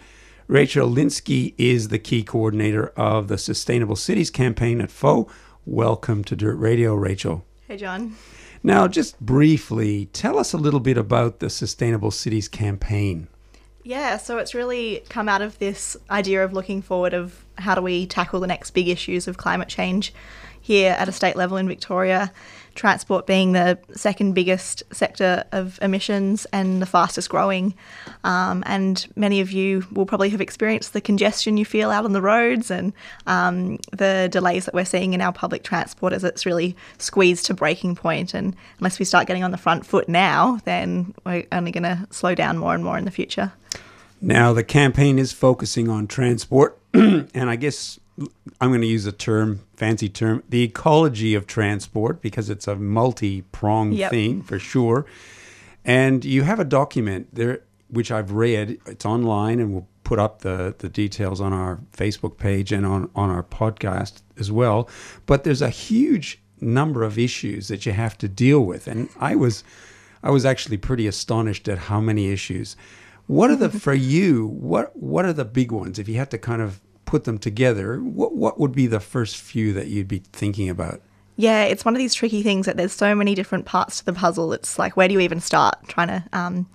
Rachel 0.48 0.90
Linsky 0.90 1.54
is 1.56 1.90
the 1.90 2.00
key 2.00 2.24
coordinator 2.24 2.88
of 2.96 3.28
the 3.28 3.38
Sustainable 3.38 3.94
Cities 3.94 4.32
campaign 4.32 4.80
at 4.80 4.90
FoE. 4.90 5.30
Welcome 5.64 6.24
to 6.24 6.34
Dirt 6.34 6.56
Radio, 6.56 6.96
Rachel. 6.96 7.44
Hey, 7.68 7.76
John. 7.76 8.16
Now, 8.64 8.88
just 8.88 9.20
briefly, 9.20 10.06
tell 10.06 10.40
us 10.40 10.52
a 10.52 10.58
little 10.58 10.80
bit 10.80 10.98
about 10.98 11.38
the 11.38 11.50
Sustainable 11.50 12.10
Cities 12.10 12.48
campaign. 12.48 13.28
Yeah, 13.88 14.18
so 14.18 14.36
it's 14.36 14.54
really 14.54 15.02
come 15.08 15.30
out 15.30 15.40
of 15.40 15.58
this 15.60 15.96
idea 16.10 16.44
of 16.44 16.52
looking 16.52 16.82
forward 16.82 17.14
of 17.14 17.42
how 17.56 17.74
do 17.74 17.80
we 17.80 18.06
tackle 18.06 18.38
the 18.38 18.46
next 18.46 18.72
big 18.72 18.86
issues 18.86 19.26
of 19.26 19.38
climate 19.38 19.68
change 19.68 20.12
here 20.60 20.92
at 20.98 21.08
a 21.08 21.12
state 21.12 21.36
level 21.36 21.56
in 21.56 21.66
Victoria. 21.66 22.30
Transport 22.78 23.26
being 23.26 23.52
the 23.52 23.76
second 23.92 24.34
biggest 24.34 24.84
sector 24.92 25.44
of 25.50 25.80
emissions 25.82 26.46
and 26.52 26.80
the 26.80 26.86
fastest 26.86 27.28
growing. 27.28 27.74
Um, 28.22 28.62
and 28.66 29.04
many 29.16 29.40
of 29.40 29.50
you 29.50 29.84
will 29.92 30.06
probably 30.06 30.30
have 30.30 30.40
experienced 30.40 30.92
the 30.92 31.00
congestion 31.00 31.56
you 31.56 31.64
feel 31.64 31.90
out 31.90 32.04
on 32.04 32.12
the 32.12 32.22
roads 32.22 32.70
and 32.70 32.92
um, 33.26 33.78
the 33.92 34.28
delays 34.30 34.64
that 34.66 34.74
we're 34.74 34.84
seeing 34.84 35.12
in 35.12 35.20
our 35.20 35.32
public 35.32 35.64
transport 35.64 36.12
as 36.12 36.22
it's 36.22 36.46
really 36.46 36.76
squeezed 36.98 37.46
to 37.46 37.54
breaking 37.54 37.96
point. 37.96 38.32
And 38.32 38.54
unless 38.78 39.00
we 39.00 39.04
start 39.04 39.26
getting 39.26 39.42
on 39.42 39.50
the 39.50 39.58
front 39.58 39.84
foot 39.84 40.08
now, 40.08 40.60
then 40.64 41.14
we're 41.26 41.46
only 41.50 41.72
going 41.72 41.82
to 41.82 42.06
slow 42.10 42.36
down 42.36 42.58
more 42.58 42.74
and 42.74 42.84
more 42.84 42.96
in 42.96 43.04
the 43.04 43.10
future. 43.10 43.52
Now, 44.20 44.52
the 44.52 44.64
campaign 44.64 45.18
is 45.18 45.32
focusing 45.32 45.88
on 45.88 46.06
transport, 46.06 46.78
and 46.94 47.28
I 47.34 47.56
guess 47.56 47.98
I'm 48.60 48.70
going 48.70 48.80
to 48.80 48.86
use 48.86 49.06
a 49.06 49.12
term, 49.12 49.60
fancy 49.76 50.08
term, 50.08 50.42
the 50.48 50.62
ecology 50.62 51.34
of 51.34 51.46
transport, 51.46 52.20
because 52.20 52.50
it's 52.50 52.66
a 52.66 52.74
multi 52.76 53.42
pronged 53.52 53.94
Yep. 53.94 54.10
thing 54.10 54.42
for 54.42 54.58
sure. 54.58 55.06
And 55.84 56.24
you 56.24 56.42
have 56.42 56.58
a 56.60 56.64
document 56.64 57.28
there, 57.32 57.60
which 57.88 58.10
I've 58.10 58.32
read. 58.32 58.78
It's 58.86 59.06
online, 59.06 59.60
and 59.60 59.72
we'll 59.72 59.86
put 60.04 60.18
up 60.18 60.40
the, 60.40 60.74
the 60.78 60.88
details 60.88 61.40
on 61.40 61.52
our 61.52 61.78
Facebook 61.96 62.36
page 62.38 62.72
and 62.72 62.84
on, 62.84 63.10
on 63.14 63.30
our 63.30 63.42
podcast 63.42 64.22
as 64.38 64.50
well. 64.50 64.88
But 65.26 65.44
there's 65.44 65.62
a 65.62 65.70
huge 65.70 66.40
number 66.60 67.04
of 67.04 67.18
issues 67.18 67.68
that 67.68 67.86
you 67.86 67.92
have 67.92 68.18
to 68.18 68.28
deal 68.28 68.60
with. 68.60 68.88
And 68.88 69.08
I 69.20 69.36
was 69.36 69.62
I 70.22 70.30
was 70.30 70.44
actually 70.44 70.76
pretty 70.78 71.06
astonished 71.06 71.68
at 71.68 71.78
how 71.78 72.00
many 72.00 72.30
issues. 72.32 72.76
What 73.28 73.50
are 73.50 73.56
the 73.56 73.68
for 73.86 73.94
you? 73.94 74.46
What 74.48 74.96
what 74.96 75.24
are 75.24 75.32
the 75.32 75.44
big 75.44 75.70
ones? 75.70 75.98
If 76.00 76.08
you 76.08 76.16
had 76.16 76.30
to 76.32 76.38
kind 76.38 76.60
of 76.60 76.80
put 77.08 77.24
them 77.24 77.38
together, 77.38 77.98
what 77.98 78.34
what 78.34 78.60
would 78.60 78.72
be 78.72 78.86
the 78.86 79.00
first 79.00 79.36
few 79.36 79.72
that 79.72 79.88
you'd 79.88 80.08
be 80.08 80.22
thinking 80.32 80.68
about? 80.68 81.00
Yeah, 81.36 81.64
it's 81.64 81.84
one 81.84 81.94
of 81.94 81.98
these 81.98 82.14
tricky 82.14 82.42
things 82.42 82.66
that 82.66 82.76
there's 82.76 82.92
so 82.92 83.14
many 83.14 83.34
different 83.34 83.64
parts 83.64 84.00
to 84.00 84.04
the 84.04 84.12
puzzle. 84.12 84.52
It's 84.52 84.78
like, 84.78 84.96
where 84.96 85.06
do 85.06 85.14
you 85.14 85.20
even 85.20 85.40
start 85.40 85.76
trying 85.86 86.08
to 86.08 86.24
um, 86.32 86.68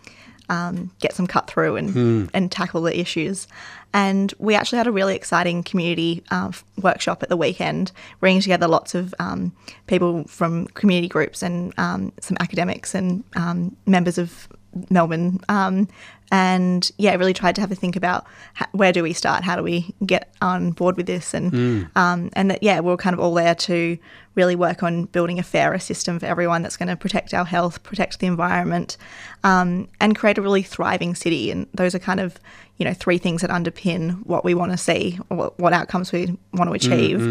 um, 0.48 0.90
get 1.00 1.14
some 1.14 1.28
cut 1.28 1.48
through 1.48 1.76
and, 1.76 2.30
and 2.34 2.50
tackle 2.50 2.82
the 2.82 2.98
issues? 2.98 3.46
And 3.94 4.34
we 4.40 4.56
actually 4.56 4.78
had 4.78 4.88
a 4.88 4.92
really 4.92 5.16
exciting 5.16 5.64
community 5.64 6.24
uh, 6.32 6.54
workshop 6.82 7.22
at 7.24 7.28
the 7.30 7.36
weekend, 7.36 7.92
bringing 8.22 8.42
together 8.42 8.68
lots 8.70 8.96
of 8.96 9.14
um, 9.20 9.52
people 9.88 10.24
from 10.26 10.68
community 10.68 11.10
groups 11.10 11.44
and 11.44 11.74
um, 11.78 12.14
some 12.22 12.38
academics 12.40 12.96
and 12.96 13.26
um, 13.36 13.76
members 13.86 14.18
of 14.18 14.48
Melbourne. 14.90 15.40
Um, 15.50 15.88
and 16.32 16.92
yeah, 16.98 17.14
really 17.16 17.34
tried 17.34 17.54
to 17.56 17.62
have 17.62 17.72
a 17.72 17.76
think 17.76 17.96
about 17.96 18.26
ha- 18.56 18.68
where 18.72 18.92
do 18.92 19.04
we 19.04 19.14
start? 19.14 19.44
How 19.44 19.56
do 19.56 19.62
we 19.62 19.94
get 20.04 20.34
on 20.42 20.72
board 20.72 20.98
with 20.98 21.06
this? 21.06 21.34
And 21.34 21.54
um, 21.96 22.32
and 22.34 22.50
that 22.50 22.64
yeah, 22.64 22.80
we 22.80 22.88
we're 22.88 22.98
kind 22.98 23.14
of 23.14 23.20
all 23.20 23.36
there 23.36 23.54
to 23.54 23.98
really 24.34 24.56
work 24.56 24.82
on 24.82 25.06
building 25.06 25.38
a 25.38 25.44
fairer 25.44 25.78
system 25.78 26.20
for 26.20 26.26
everyone 26.26 26.64
that's 26.64 26.76
going 26.76 26.90
to 26.90 26.96
protect 26.96 27.36
our 27.36 27.46
health, 27.46 27.84
protect 27.84 28.20
the 28.20 28.26
environment, 28.26 28.98
um, 29.44 29.88
and 30.00 30.16
create 30.16 30.40
a 30.40 30.42
really 30.42 30.64
thriving 30.64 31.14
city. 31.14 31.52
And 31.52 31.68
those 31.76 31.94
are 31.94 32.00
kind 32.00 32.20
of 32.20 32.40
you 32.78 32.86
know 32.86 32.94
three 32.94 33.20
things 33.20 33.42
that 33.42 33.52
underpin 33.52 34.26
what 34.26 34.44
we 34.44 34.56
want 34.56 34.72
to 34.72 34.78
see 34.78 35.20
or 35.30 35.38
what, 35.38 35.60
what 35.60 35.74
outcomes 35.74 36.12
we 36.12 36.36
want 36.54 36.68
to 36.68 36.74
achieve. 36.74 37.22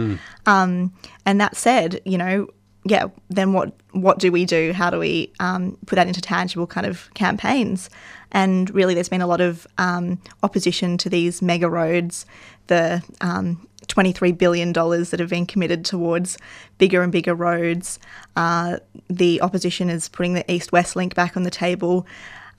Um, 0.46 0.92
and 1.26 1.40
that 1.40 1.56
said, 1.56 2.00
you 2.04 2.18
know, 2.18 2.46
yeah, 2.84 3.06
then 3.30 3.52
what 3.52 3.72
what 3.92 4.18
do 4.18 4.32
we 4.32 4.44
do? 4.44 4.72
How 4.72 4.90
do 4.90 4.98
we 4.98 5.32
um, 5.38 5.76
put 5.86 5.96
that 5.96 6.06
into 6.08 6.20
tangible 6.20 6.66
kind 6.66 6.86
of 6.86 7.12
campaigns? 7.14 7.90
And 8.32 8.70
really, 8.74 8.94
there's 8.94 9.08
been 9.08 9.20
a 9.20 9.26
lot 9.26 9.40
of 9.40 9.66
um, 9.78 10.18
opposition 10.42 10.98
to 10.98 11.10
these 11.10 11.42
mega 11.42 11.68
roads, 11.68 12.26
the 12.66 13.02
um, 13.20 13.66
$23 13.88 14.36
billion 14.36 14.72
that 14.72 15.16
have 15.18 15.28
been 15.28 15.46
committed 15.46 15.84
towards 15.84 16.38
bigger 16.78 17.02
and 17.02 17.12
bigger 17.12 17.34
roads. 17.34 17.98
Uh, 18.36 18.78
the 19.08 19.40
opposition 19.42 19.90
is 19.90 20.08
putting 20.08 20.34
the 20.34 20.50
East 20.50 20.72
West 20.72 20.96
link 20.96 21.14
back 21.14 21.36
on 21.36 21.42
the 21.42 21.50
table. 21.50 22.06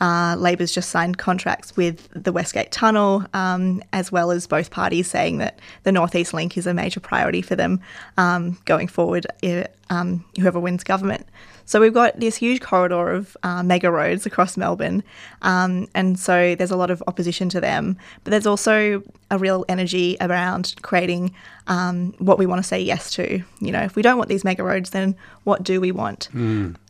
Uh, 0.04 0.36
Labor's 0.38 0.74
just 0.74 0.90
signed 0.90 1.18
contracts 1.18 1.70
with 1.78 2.10
the 2.26 2.32
Westgate 2.34 2.72
Tunnel, 2.72 3.26
um, 3.34 3.82
as 3.94 4.12
well 4.12 4.32
as 4.32 4.48
both 4.48 4.70
parties 4.70 5.08
saying 5.10 5.38
that 5.38 5.60
the 5.84 5.92
Northeast 5.94 6.34
Link 6.34 6.58
is 6.58 6.68
a 6.68 6.74
major 6.74 7.00
priority 7.00 7.42
for 7.42 7.56
them 7.56 7.80
um, 8.18 8.58
going 8.66 8.88
forward, 8.90 9.26
i- 9.44 9.66
um, 9.90 10.10
whoever 10.40 10.60
wins 10.60 10.84
government. 10.84 11.26
So 11.66 11.80
we've 11.80 11.94
got 11.94 12.20
this 12.20 12.36
huge 12.36 12.60
corridor 12.60 13.12
of 13.12 13.38
uh, 13.44 13.64
mega 13.64 13.90
roads 13.90 14.26
across 14.26 14.58
Melbourne, 14.58 15.02
um, 15.42 15.88
and 15.96 16.20
so 16.20 16.56
there's 16.56 16.72
a 16.72 16.76
lot 16.84 16.92
of 16.92 17.02
opposition 17.08 17.48
to 17.56 17.62
them. 17.62 17.96
But 18.26 18.32
there's 18.32 18.46
also 18.54 19.02
a 19.32 19.38
real 19.38 19.64
energy 19.70 20.18
around 20.20 20.76
creating 20.82 21.34
um, 21.68 22.14
what 22.20 22.38
we 22.38 22.46
want 22.46 22.60
to 22.62 22.68
say 22.68 22.82
yes 22.82 23.10
to. 23.12 23.42
You 23.62 23.72
know, 23.72 23.82
if 23.90 23.96
we 23.96 24.02
don't 24.02 24.18
want 24.18 24.30
these 24.30 24.44
mega 24.44 24.64
roads, 24.64 24.90
then 24.90 25.16
what 25.46 25.64
do 25.64 25.80
we 25.80 25.94
want? 25.94 26.28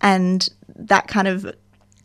And 0.02 0.50
that 0.76 1.08
kind 1.08 1.28
of 1.28 1.54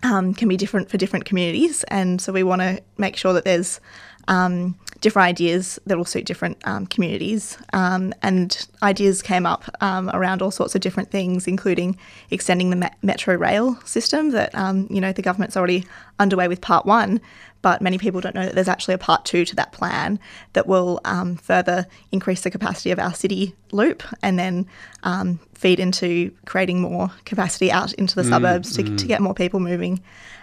um, 0.02 0.34
can 0.34 0.48
be 0.48 0.56
different 0.56 0.90
for 0.90 0.96
different 0.96 1.24
communities, 1.24 1.84
and 1.84 2.20
so 2.20 2.32
we 2.32 2.42
want 2.42 2.62
to 2.62 2.82
make 2.96 3.16
sure 3.16 3.32
that 3.32 3.44
there's 3.44 3.80
um, 4.28 4.76
different 5.00 5.26
ideas 5.26 5.78
that 5.86 5.96
will 5.96 6.04
suit 6.04 6.24
different 6.24 6.58
um, 6.64 6.86
communities. 6.86 7.56
Um, 7.72 8.12
and 8.22 8.66
ideas 8.82 9.22
came 9.22 9.46
up 9.46 9.64
um, 9.80 10.10
around 10.12 10.42
all 10.42 10.50
sorts 10.50 10.74
of 10.74 10.80
different 10.80 11.10
things, 11.10 11.46
including 11.46 11.96
extending 12.30 12.70
the 12.70 12.76
me- 12.76 12.90
metro 13.02 13.36
rail 13.36 13.76
system. 13.84 14.30
That 14.30 14.54
um, 14.54 14.86
you 14.90 15.00
know 15.00 15.12
the 15.12 15.22
government's 15.22 15.56
already 15.56 15.84
underway 16.18 16.48
with 16.48 16.60
part 16.60 16.84
one, 16.84 17.20
but 17.62 17.80
many 17.82 17.98
people 17.98 18.20
don't 18.20 18.34
know 18.34 18.44
that 18.44 18.54
there's 18.54 18.68
actually 18.68 18.94
a 18.94 18.98
part 18.98 19.24
two 19.24 19.44
to 19.44 19.56
that 19.56 19.72
plan 19.72 20.18
that 20.52 20.66
will 20.66 21.00
um, 21.04 21.36
further 21.36 21.86
increase 22.12 22.42
the 22.42 22.50
capacity 22.50 22.90
of 22.90 22.98
our 22.98 23.14
city 23.14 23.54
loop 23.72 24.02
and 24.22 24.38
then 24.38 24.66
um, 25.02 25.38
feed 25.54 25.80
into 25.80 26.32
creating 26.46 26.80
more 26.80 27.10
capacity 27.24 27.70
out 27.70 27.92
into 27.94 28.14
the 28.14 28.24
suburbs 28.24 28.74
to, 28.76 28.96
to 28.96 29.06
get 29.06 29.20
more 29.20 29.34
people 29.34 29.60
moving, 29.60 30.00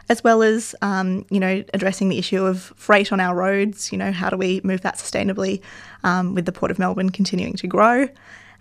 as 0.09 0.23
well 0.23 0.43
as 0.43 0.75
um, 0.81 1.25
you 1.29 1.39
know 1.39 1.63
addressing 1.73 2.09
the 2.09 2.17
issue 2.17 2.43
of 2.43 2.73
freight 2.75 3.11
on 3.11 3.19
our 3.19 3.35
roads. 3.35 3.91
You 3.91 3.97
know 3.97 4.11
how 4.11 4.29
do 4.29 4.37
we 4.37 4.61
move 4.63 4.81
that 4.81 4.95
sustainably 4.95 5.61
um, 6.03 6.35
with 6.35 6.45
the 6.45 6.51
Port 6.51 6.71
of 6.71 6.79
Melbourne 6.79 7.09
continuing 7.09 7.53
to 7.55 7.67
grow. 7.67 8.07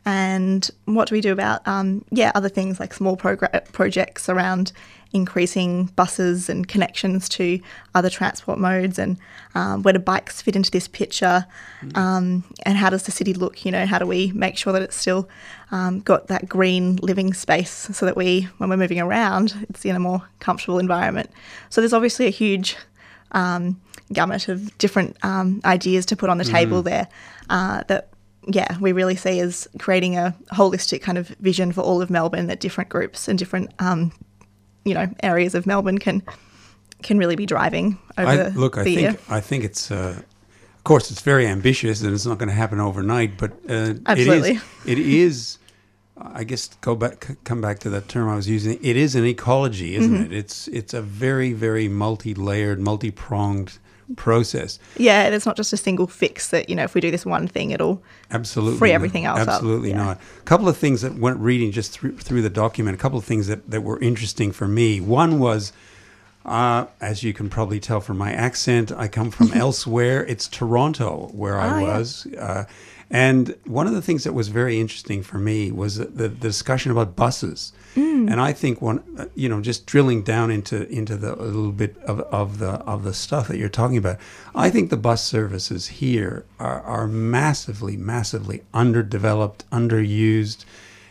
And 0.07 0.69
what 0.85 1.09
do 1.09 1.15
we 1.15 1.21
do 1.21 1.33
about, 1.33 1.67
um, 1.67 2.05
yeah, 2.11 2.31
other 2.35 2.49
things 2.49 2.79
like 2.79 2.93
small 2.93 3.17
progr- 3.17 3.73
projects 3.73 4.29
around 4.29 4.73
increasing 5.15 5.87
buses 5.97 6.49
and 6.49 6.67
connections 6.67 7.29
to 7.29 7.61
other 7.95 8.11
transport 8.11 8.59
modes 8.59 8.99
and 8.99 9.17
um, 9.55 9.83
where 9.83 9.93
do 9.93 10.01
bikes 10.01 10.43
fit 10.43 10.57
into 10.57 10.71
this 10.71 10.89
picture? 10.89 11.47
Um, 11.95 12.45
and 12.67 12.77
how 12.77 12.91
does 12.91 13.05
the 13.05 13.13
city 13.13 13.33
look? 13.33 13.65
You 13.65 13.71
know 13.71 13.87
how 13.87 13.99
do 13.99 14.07
we 14.07 14.33
make 14.33 14.59
sure 14.59 14.73
that 14.73 14.83
it's 14.83 14.97
still 14.97 15.29
um, 15.71 16.01
got 16.01 16.27
that 16.27 16.49
green 16.49 16.97
living 16.97 17.33
space 17.33 17.71
so 17.71 18.05
that 18.05 18.17
we 18.17 18.43
when 18.59 18.69
we're 18.69 18.77
moving 18.77 19.01
around 19.01 19.55
it's 19.71 19.85
in 19.85 19.95
a 19.95 20.01
more 20.01 20.23
comfortable 20.41 20.79
environment? 20.79 21.31
So 21.71 21.81
there's 21.81 21.93
obviously 21.93 22.27
a 22.27 22.31
huge 22.31 22.77
um, 23.33 23.81
gamut 24.13 24.49
of 24.49 24.77
different 24.79 25.17
um, 25.23 25.61
ideas 25.65 26.05
to 26.07 26.17
put 26.17 26.29
on 26.29 26.39
the 26.39 26.45
table 26.45 26.83
there 26.83 27.09
uh, 27.49 27.85
that 27.87 28.09
yeah, 28.49 28.77
we 28.81 28.93
really 28.93 29.17
see 29.17 29.41
as 29.41 29.67
creating 29.79 30.17
a 30.17 30.35
holistic 30.53 31.01
kind 31.03 31.19
of 31.19 31.29
vision 31.41 31.73
for 31.73 31.81
all 31.81 32.01
of 32.03 32.11
Melbourne 32.11 32.47
that 32.49 32.61
different 32.61 32.91
groups 32.91 33.29
and 33.29 33.39
different, 33.39 33.73
um, 33.79 34.13
you 34.85 34.95
know, 34.95 35.07
areas 35.23 35.55
of 35.55 35.67
Melbourne 35.67 35.99
can 35.99 36.23
can 37.03 37.19
really 37.19 37.37
be 37.37 37.47
driving 37.47 37.99
over 38.17 38.29
I, 38.31 38.37
the, 38.37 38.51
look, 38.59 38.79
I 38.79 38.85
think 38.85 39.01
year. 39.01 39.17
I 39.29 39.41
think 39.41 39.65
it's 39.65 39.91
uh, 39.91 40.17
of 40.77 40.85
course 40.85 41.11
it's 41.11 41.21
very 41.23 41.47
ambitious 41.47 42.03
and 42.03 42.15
it's 42.15 42.27
not 42.27 42.39
going 42.39 42.49
to 42.49 42.55
happen 42.55 42.81
overnight, 42.81 43.37
but 43.39 43.53
uh, 43.69 43.95
Absolutely. 44.07 44.51
it 44.51 44.57
is. 44.57 44.63
It 44.87 44.99
is. 44.99 45.59
I 46.17 46.45
guess 46.45 46.69
go 46.81 46.95
back, 46.95 47.29
come 47.43 47.61
back 47.61 47.81
to 47.81 47.91
that 47.91 48.09
term 48.09 48.29
I 48.29 48.37
was 48.37 48.49
using. 48.49 48.79
It 48.83 48.97
is 48.97 49.17
an 49.17 49.25
ecology, 49.25 49.97
isn't 49.97 50.13
Mm-hmm. 50.15 50.33
it? 50.33 50.33
It's 50.33 50.69
it's 50.69 50.95
a 50.95 51.03
very 51.03 51.53
very 51.53 51.89
multi-layered, 51.89 52.79
multi-pronged 52.81 53.79
process. 54.17 54.79
Yeah, 54.97 55.31
there's 55.31 55.47
not 55.47 55.57
just 55.57 55.73
a 55.73 55.77
single 55.77 56.07
fix 56.07 56.51
that 56.51 56.69
you 56.69 56.77
know 56.77 56.85
if 56.85 56.95
we 56.95 57.01
do 57.01 57.11
this 57.11 57.25
one 57.27 57.49
thing 57.49 57.71
it'll 57.71 58.03
Absolutely, 58.31 58.79
free 58.79 58.93
everything 58.93 59.25
else 59.25 59.41
up. 59.41 59.49
Absolutely 59.49 59.91
Yeah. 59.91 59.97
not. 59.97 60.21
A 60.39 60.43
couple 60.43 60.69
of 60.69 60.77
things 60.77 61.03
that 61.03 61.15
went 61.19 61.39
reading 61.39 61.73
just 61.73 61.93
through, 61.93 62.17
through 62.19 62.43
the 62.43 62.51
document. 62.51 62.95
A 62.95 63.01
couple 63.01 63.19
of 63.19 63.25
things 63.25 63.47
that, 63.47 63.71
that 63.71 63.83
were 63.83 63.99
interesting 64.01 64.53
for 64.53 64.67
me. 64.69 65.01
One 65.01 65.39
was 65.39 65.73
Uh, 66.45 66.85
as 67.01 67.23
you 67.23 67.33
can 67.33 67.49
probably 67.49 67.81
tell 67.81 68.03
from 68.03 68.19
my 68.19 68.31
accent, 68.31 68.93
I 68.93 69.09
come 69.09 69.31
from 69.31 69.51
elsewhere. 69.55 70.27
It's 70.27 70.47
Toronto, 70.47 71.31
where 71.33 71.59
I 71.59 71.69
Oh, 71.69 71.79
yeah. 71.79 71.97
was. 71.97 72.27
Uh, 72.39 72.65
and 73.11 73.57
one 73.65 73.87
of 73.87 73.93
the 73.93 74.03
things 74.03 74.25
that 74.25 74.33
was 74.33 74.49
very 74.49 74.81
interesting 74.81 75.23
for 75.23 75.39
me 75.39 75.71
was 75.71 75.97
the, 75.97 76.07
the 76.07 76.29
discussion 76.29 76.91
about 76.91 77.17
buses. 77.17 77.73
And 78.29 78.41
I 78.41 78.53
think 78.53 78.83
one, 78.83 79.05
uh, 79.19 79.27
you 79.35 79.49
know, 79.49 79.61
just 79.61 79.87
drilling 79.87 80.23
down 80.23 80.51
into 80.51 80.89
into 80.89 81.17
the 81.17 81.35
a 81.35 81.45
little 81.45 81.73
bit 81.73 81.97
of, 81.99 82.21
of 82.21 82.59
the 82.59 82.71
of 82.81 83.05
the 83.05 83.15
stuff 83.15 83.49
that 83.49 83.57
you're 83.57 83.69
talking 83.69 83.97
about, 83.97 84.19
I 84.55 84.71
think 84.71 84.91
the 84.91 84.97
bus 84.97 85.25
services 85.25 85.87
here 85.89 86.45
are, 86.59 86.81
are 86.83 87.07
massively, 87.07 87.97
massively 87.97 88.63
underdeveloped, 88.73 89.69
underused. 89.71 90.65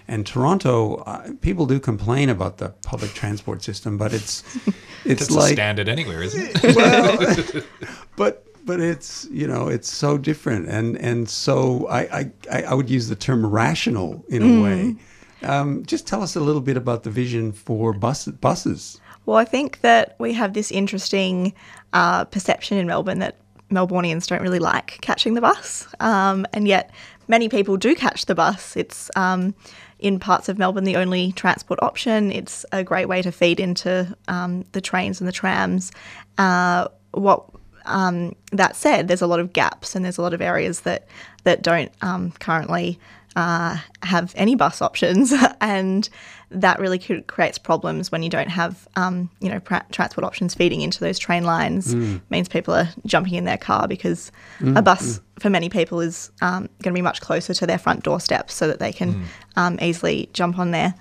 And 0.08 0.26
Toronto, 0.26 0.96
uh, 1.06 1.32
people 1.40 1.66
do 1.66 1.80
complain 1.80 2.30
about 2.30 2.58
the 2.58 2.70
public 2.84 3.14
transport 3.14 3.64
system, 3.64 3.98
but 3.98 4.12
it's 4.14 4.44
it's 5.06 5.24
It's 5.24 5.32
like 5.32 5.52
a 5.52 5.56
standard 5.56 5.88
anywhere, 5.88 6.22
isn't 6.24 6.52
it? 6.54 6.76
well, 6.76 7.64
but 8.18 8.46
but 8.66 8.80
it's 8.80 9.28
you 9.32 9.48
know 9.48 9.68
it's 9.68 9.92
so 9.92 10.18
different 10.18 10.68
and 10.68 10.98
and 10.98 11.30
so 11.30 11.88
I 11.90 12.32
I, 12.52 12.64
I 12.64 12.74
would 12.74 12.90
use 12.90 13.10
the 13.10 13.16
term 13.16 13.46
rational 13.46 14.24
in 14.30 14.42
a 14.44 14.62
way. 14.62 14.96
Um, 15.44 15.86
just 15.86 16.08
tell 16.08 16.24
us 16.24 16.36
a 16.36 16.40
little 16.40 16.62
bit 16.62 16.78
about 16.78 17.04
the 17.04 17.10
vision 17.10 17.52
for 17.52 17.92
bus, 17.94 18.28
buses. 18.28 19.02
Well, 19.26 19.38
I 19.38 19.46
think 19.46 19.82
that 19.82 20.16
we 20.20 20.34
have 20.34 20.54
this 20.54 20.72
interesting 20.72 21.54
uh, 21.92 22.26
perception 22.26 22.78
in 22.78 22.88
Melbourne 22.88 23.20
that 23.20 23.38
Melbournians 23.70 24.28
don't 24.28 24.42
really 24.42 24.60
like 24.60 25.00
catching 25.02 25.34
the 25.34 25.42
bus, 25.42 25.88
um, 26.00 26.46
and 26.54 26.68
yet 26.68 26.92
many 27.28 27.50
people 27.50 27.78
do 27.78 27.96
catch 27.96 28.26
the 28.26 28.36
bus. 28.36 28.76
It's 28.76 29.10
um, 29.16 29.56
in 30.00 30.20
parts 30.20 30.50
of 30.50 30.58
Melbourne 30.58 30.84
the 30.84 30.98
only 30.98 31.32
transport 31.32 31.82
option. 31.82 32.32
It's 32.32 32.66
a 32.72 32.84
great 32.84 33.08
way 33.08 33.22
to 33.22 33.32
feed 33.32 33.60
into 33.60 34.16
um, 34.28 34.66
the 34.74 34.82
trains 34.82 35.22
and 35.22 35.28
the 35.28 35.32
trams. 35.32 35.92
Uh, 36.38 36.88
what 37.12 37.46
um, 37.86 38.36
that 38.52 38.76
said, 38.76 39.08
there's 39.08 39.22
a 39.22 39.28
lot 39.28 39.40
of 39.40 39.54
gaps 39.54 39.96
and 39.96 40.04
there's 40.04 40.18
a 40.18 40.22
lot 40.22 40.34
of 40.34 40.42
areas 40.42 40.82
that 40.82 41.08
that 41.44 41.62
don't 41.62 41.92
um, 42.02 42.32
currently 42.40 43.00
uh, 43.36 43.78
have 44.04 44.34
any 44.36 44.56
bus 44.56 44.82
options, 44.82 45.34
and 45.62 46.10
that 46.52 46.80
really 46.80 47.00
creates 47.00 47.58
problems 47.58 48.12
when 48.12 48.22
you 48.22 48.30
don't 48.30 48.50
have 48.50 48.88
um, 48.96 49.30
you 49.40 49.50
know 49.50 49.60
transport 49.92 50.24
options 50.24 50.54
feeding 50.54 50.82
into 50.82 51.00
those 51.00 51.20
train 51.20 51.44
lines. 51.44 51.94
Means 52.30 52.48
people 52.48 52.74
are 52.74 52.90
jumping 53.06 53.34
in 53.34 53.46
their 53.46 53.58
car 53.58 53.88
because 53.88 54.32
a 54.76 54.82
bus 54.82 55.20
for 55.40 55.50
many 55.50 55.70
people 55.70 56.00
is 56.00 56.32
um, 56.42 56.70
going 56.82 56.94
to 56.94 56.98
be 56.98 57.02
much 57.02 57.22
closer 57.22 57.54
to 57.54 57.66
their 57.66 57.80
front 57.80 58.04
doorstep, 58.04 58.50
so 58.50 58.68
that 58.68 58.80
they 58.80 58.94
can 58.94 59.26
um, 59.56 59.78
easily 59.82 60.30
jump 60.34 60.60
on 60.60 60.72
there. 60.72 60.94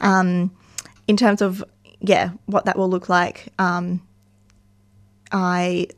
Um, 0.00 0.50
in 1.06 1.16
terms 1.16 1.42
of 1.42 1.62
yeah, 2.00 2.30
what 2.46 2.64
that 2.66 2.76
will 2.76 2.90
look 2.90 3.08
like. 3.08 3.48
Um, 3.58 4.02
I 5.32 5.88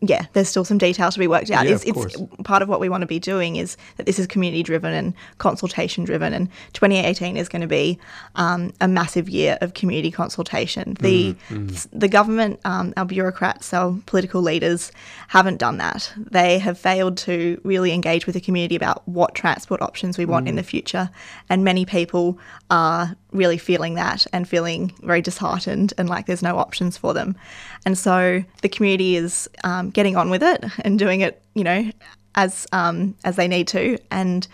yeah, 0.00 0.26
there's 0.32 0.48
still 0.48 0.64
some 0.64 0.78
detail 0.78 1.10
to 1.10 1.18
be 1.18 1.26
worked 1.26 1.50
out. 1.50 1.66
Yeah, 1.66 1.74
it's, 1.74 1.84
it's 1.84 2.16
part 2.44 2.62
of 2.62 2.68
what 2.68 2.78
we 2.78 2.88
want 2.88 3.00
to 3.02 3.06
be 3.06 3.18
doing 3.18 3.56
is 3.56 3.76
that 3.96 4.06
this 4.06 4.18
is 4.18 4.26
community 4.28 4.62
driven 4.62 4.94
and 4.94 5.12
consultation 5.38 6.04
driven, 6.04 6.32
and 6.32 6.48
2018 6.74 7.36
is 7.36 7.48
going 7.48 7.62
to 7.62 7.66
be 7.68 7.98
um, 8.36 8.72
a 8.80 8.86
massive 8.86 9.28
year 9.28 9.58
of 9.60 9.74
community 9.74 10.10
consultation. 10.10 10.96
The 11.00 11.34
Mm-hmm, 11.48 11.98
the 11.98 12.08
government, 12.08 12.60
um, 12.64 12.92
our 12.96 13.04
bureaucrats, 13.04 13.72
our 13.74 13.96
political 14.06 14.40
leaders 14.40 14.92
haven't 15.28 15.56
done 15.58 15.78
that. 15.78 16.12
They 16.16 16.58
have 16.58 16.78
failed 16.78 17.16
to 17.18 17.60
really 17.64 17.92
engage 17.92 18.26
with 18.26 18.34
the 18.34 18.40
community 18.40 18.76
about 18.76 19.06
what 19.08 19.34
transport 19.34 19.82
options 19.82 20.16
we 20.18 20.24
want 20.26 20.46
in 20.48 20.54
Mm. 20.54 20.58
the 20.58 20.62
future, 20.62 21.10
and 21.48 21.64
many 21.64 21.84
people 21.84 22.38
are 22.70 23.16
really 23.32 23.58
feeling 23.58 23.94
that 23.94 24.26
and 24.32 24.48
feeling 24.48 24.94
very 25.02 25.20
disheartened 25.20 25.92
and 25.98 26.08
like 26.08 26.26
there's 26.26 26.42
no 26.42 26.56
options 26.56 26.96
for 26.96 27.12
them. 27.12 27.36
And 27.84 27.96
so 27.96 28.42
the 28.62 28.68
community 28.68 29.16
is 29.16 29.48
um, 29.64 29.90
getting 29.90 30.16
on 30.16 30.30
with 30.30 30.42
it 30.42 30.64
and 30.80 30.98
doing 30.98 31.20
it, 31.20 31.42
you 31.54 31.64
know, 31.64 31.90
as 32.34 32.66
um, 32.72 33.14
as 33.24 33.36
they 33.36 33.48
need 33.48 33.68
to. 33.68 33.98
And 34.10 34.46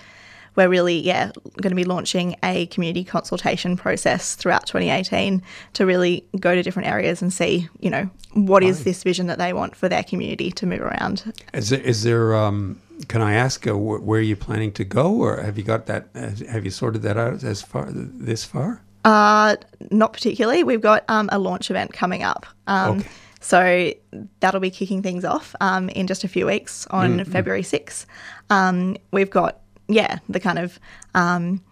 we're 0.57 0.69
really, 0.69 0.99
yeah, 0.99 1.33
going 1.61 1.71
to 1.71 1.77
be 1.77 1.85
launching 1.85 2.37
a 2.43 2.67
community 2.67 3.05
consultation 3.05 3.77
process 3.77 4.35
throughout 4.35 4.67
2018 4.67 5.43
to 5.75 5.87
really 5.87 6.25
go 6.39 6.55
to 6.55 6.63
different 6.63 6.89
areas 6.89 7.23
and 7.23 7.33
see, 7.33 7.69
you 7.81 7.91
know, 7.91 8.09
what 8.33 8.63
is 8.63 8.85
this 8.85 9.03
vision 9.03 9.27
that 9.29 9.39
they 9.39 9.53
want 9.53 9.77
for 9.77 9.89
their 9.89 10.03
community 10.03 10.51
to 10.53 10.67
move 10.67 10.81
around. 10.81 11.33
Is 11.53 11.71
there, 11.71 11.81
is 11.81 12.03
there 12.03 12.35
um, 12.35 12.81
can 13.09 13.23
I 13.23 13.35
ask 13.35 13.67
uh, 13.67 13.73
wh- 13.73 14.07
where 14.07 14.21
you're 14.21 14.37
planning 14.37 14.73
to 14.73 14.85
go, 14.85 15.13
or 15.15 15.41
have 15.41 15.59
you 15.59 15.65
got 15.65 15.87
that? 15.87 16.09
Have 16.15 16.65
you 16.65 16.71
sorted 16.71 17.03
that 17.03 17.17
out 17.17 17.43
as 17.45 17.63
far 17.63 17.87
this 17.91 18.45
far? 18.45 18.83
Uh, 19.05 19.57
not 19.91 20.13
particularly. 20.13 20.65
We've 20.65 20.81
got 20.81 21.05
um, 21.09 21.29
a 21.31 21.39
launch 21.39 21.71
event 21.71 21.93
coming 21.93 22.23
up. 22.23 22.47
Um, 22.67 23.01
Okay. 23.01 23.09
So 23.45 23.93
that'll 24.41 24.61
be 24.61 24.71
kicking 24.71 25.03
things 25.03 25.23
off 25.23 25.55
um, 25.61 25.91
in 25.91 26.07
just 26.07 26.25
a 26.25 26.29
few 26.29 26.47
weeks 26.47 26.87
on 26.87 27.27
February 27.27 27.61
6th. 27.61 28.07
Um, 28.49 28.97
we've 29.11 29.29
got, 29.29 29.61
yeah, 29.89 30.19
the 30.29 30.41
kind 30.41 30.59
of 30.59 30.79
um, 31.15 31.63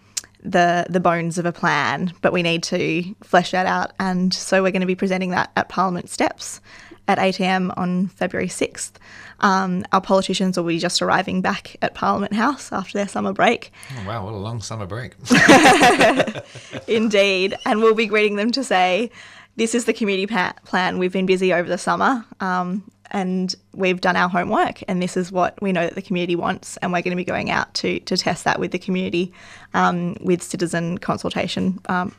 the 0.42 0.86
the 0.88 1.00
bones 1.00 1.38
of 1.38 1.46
a 1.46 1.52
plan, 1.52 2.12
but 2.20 2.32
we 2.32 2.42
need 2.42 2.62
to 2.64 3.14
flesh 3.22 3.52
that 3.52 3.66
out. 3.66 3.92
And 3.98 4.32
so 4.32 4.62
we're 4.62 4.72
going 4.72 4.80
to 4.80 4.86
be 4.86 4.94
presenting 4.94 5.30
that 5.30 5.50
at 5.56 5.68
Parliament 5.68 6.08
Steps 6.08 6.60
at 7.08 7.18
8 7.18 7.40
a.m. 7.40 7.72
on 7.76 8.06
February 8.08 8.48
6th. 8.48 8.92
Um, 9.40 9.84
our 9.92 10.00
politicians 10.00 10.56
will 10.56 10.64
be 10.64 10.78
just 10.78 11.02
arriving 11.02 11.40
back 11.40 11.76
at 11.82 11.94
Parliament 11.94 12.32
House 12.32 12.72
after 12.72 12.96
their 12.96 13.08
summer 13.08 13.32
break. 13.32 13.72
Oh, 13.98 14.06
wow, 14.06 14.24
what 14.24 14.34
a 14.34 14.36
long 14.36 14.60
summer 14.60 14.86
break. 14.86 15.14
Indeed. 16.88 17.56
And 17.66 17.80
we'll 17.80 17.94
be 17.94 18.06
greeting 18.06 18.36
them 18.36 18.52
to 18.52 18.62
say, 18.62 19.10
this 19.56 19.74
is 19.74 19.84
the 19.84 19.92
community 19.92 20.26
pa- 20.26 20.54
plan. 20.64 20.98
We've 20.98 21.12
been 21.12 21.26
busy 21.26 21.52
over 21.52 21.68
the 21.68 21.78
summer 21.78 22.24
um, 22.40 22.84
and 23.12 23.54
we've 23.74 24.00
done 24.00 24.16
our 24.16 24.28
homework, 24.28 24.82
and 24.88 25.00
this 25.00 25.16
is 25.16 25.30
what 25.30 25.60
we 25.62 25.70
know 25.72 25.84
that 25.84 25.94
the 25.94 26.02
community 26.02 26.34
wants. 26.34 26.76
And 26.78 26.92
we're 26.92 27.02
going 27.02 27.12
to 27.12 27.16
be 27.16 27.24
going 27.24 27.50
out 27.50 27.72
to, 27.74 28.00
to 28.00 28.16
test 28.16 28.44
that 28.44 28.58
with 28.58 28.72
the 28.72 28.78
community 28.78 29.32
um, 29.74 30.16
with 30.20 30.42
citizen 30.42 30.98
consultation 30.98 31.78
um, 31.88 32.14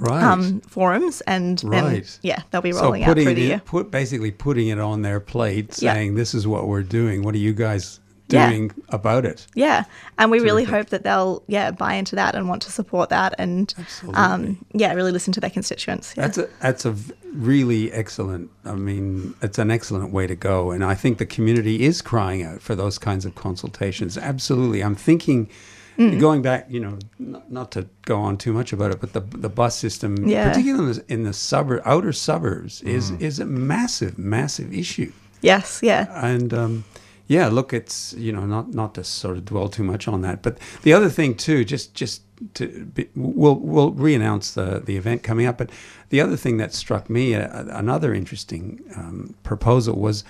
Right. 0.00 0.22
um, 0.24 0.60
forums. 0.62 1.20
And 1.22 1.62
Right. 1.64 2.18
yeah, 2.22 2.42
they'll 2.50 2.60
be 2.60 2.72
so 2.72 2.82
rolling 2.82 3.04
out 3.04 3.14
through 3.16 3.32
the 3.34 3.40
year. 3.40 3.62
put 3.64 3.90
basically 3.92 4.32
putting 4.32 4.68
it 4.68 4.80
on 4.80 5.02
their 5.02 5.20
plate, 5.20 5.80
Yeah. 5.80 5.94
saying 5.94 6.16
this 6.16 6.34
is 6.34 6.46
what 6.46 6.66
we're 6.66 6.82
doing. 6.82 7.22
What 7.22 7.34
are 7.36 7.38
you 7.38 7.52
guys 7.52 8.00
Yeah. 8.28 8.48
doing 8.48 8.72
about 8.88 9.24
it? 9.26 9.46
Yeah, 9.54 9.84
and 10.18 10.30
we 10.30 10.40
really 10.40 10.64
hope 10.64 10.88
that 10.88 11.02
they'll 11.04 11.42
yeah 11.46 11.70
buy 11.72 11.94
into 11.94 12.16
that 12.16 12.34
and 12.34 12.48
want 12.48 12.62
to 12.62 12.72
support 12.72 13.10
that 13.10 13.34
and 13.38 13.72
um, 14.14 14.64
yeah 14.72 14.92
really 14.94 15.12
listen 15.12 15.32
to 15.34 15.40
their 15.40 15.50
constituents. 15.50 16.14
Yeah. 16.16 16.22
That's 16.22 16.38
a 16.38 16.48
that's 16.60 16.84
a 16.86 16.94
really 17.32 17.92
excellent. 17.92 18.50
I 18.64 18.74
mean, 18.74 19.34
it's 19.42 19.58
an 19.58 19.70
excellent 19.70 20.10
way 20.12 20.26
to 20.26 20.34
go, 20.34 20.70
and 20.70 20.82
I 20.84 20.94
think 20.94 21.18
the 21.18 21.26
community 21.26 21.82
is 21.84 22.00
crying 22.02 22.42
out 22.42 22.62
for 22.62 22.74
those 22.74 22.98
kinds 22.98 23.26
of 23.26 23.34
consultations. 23.34 24.16
Absolutely, 24.18 24.82
I'm 24.82 24.94
thinking. 24.96 25.48
Mm. 25.96 26.18
Going 26.18 26.42
back, 26.42 26.66
you 26.68 26.80
know, 26.80 26.98
not, 27.20 27.52
not 27.52 27.70
to 27.70 27.86
go 28.04 28.18
on 28.20 28.36
too 28.36 28.52
much 28.52 28.72
about 28.72 28.90
it, 28.90 29.00
but 29.00 29.12
the 29.12 29.20
the 29.20 29.48
bus 29.48 29.76
system, 29.78 30.26
Yeah. 30.26 30.48
particularly 30.48 30.88
in 30.88 30.92
the, 30.96 31.04
in 31.14 31.22
the 31.22 31.32
suburb, 31.32 31.82
outer 31.84 32.12
suburbs, 32.12 32.82
is 32.82 33.12
Mm. 33.12 33.20
is 33.20 33.38
a 33.38 33.44
massive, 33.46 34.18
massive 34.18 34.72
issue. 34.74 35.12
yes, 35.40 35.78
yeah. 35.84 36.06
And 36.26 36.52
um, 36.52 36.84
yeah, 37.26 37.48
look, 37.48 37.72
it's 37.72 38.12
you 38.14 38.32
know 38.32 38.46
not 38.46 38.74
not 38.74 38.94
to 38.94 39.04
sort 39.04 39.36
of 39.36 39.44
dwell 39.44 39.68
too 39.68 39.84
much 39.84 40.06
on 40.06 40.20
that, 40.22 40.42
but 40.42 40.58
the 40.82 40.92
other 40.92 41.08
thing 41.08 41.34
too, 41.34 41.64
just 41.64 41.94
just 41.94 42.22
to 42.54 42.84
be, 42.84 43.08
we'll 43.14 43.56
we'll 43.56 43.92
re-announce 43.92 44.52
the 44.52 44.82
the 44.84 44.96
event 44.96 45.22
coming 45.22 45.46
up. 45.46 45.58
But 45.58 45.70
the 46.10 46.20
other 46.20 46.36
thing 46.36 46.58
that 46.58 46.74
struck 46.74 47.08
me, 47.08 47.34
uh, 47.34 47.64
another 47.68 48.12
interesting 48.12 48.80
um, 48.96 49.34
proposal 49.42 49.98
was 49.98 50.24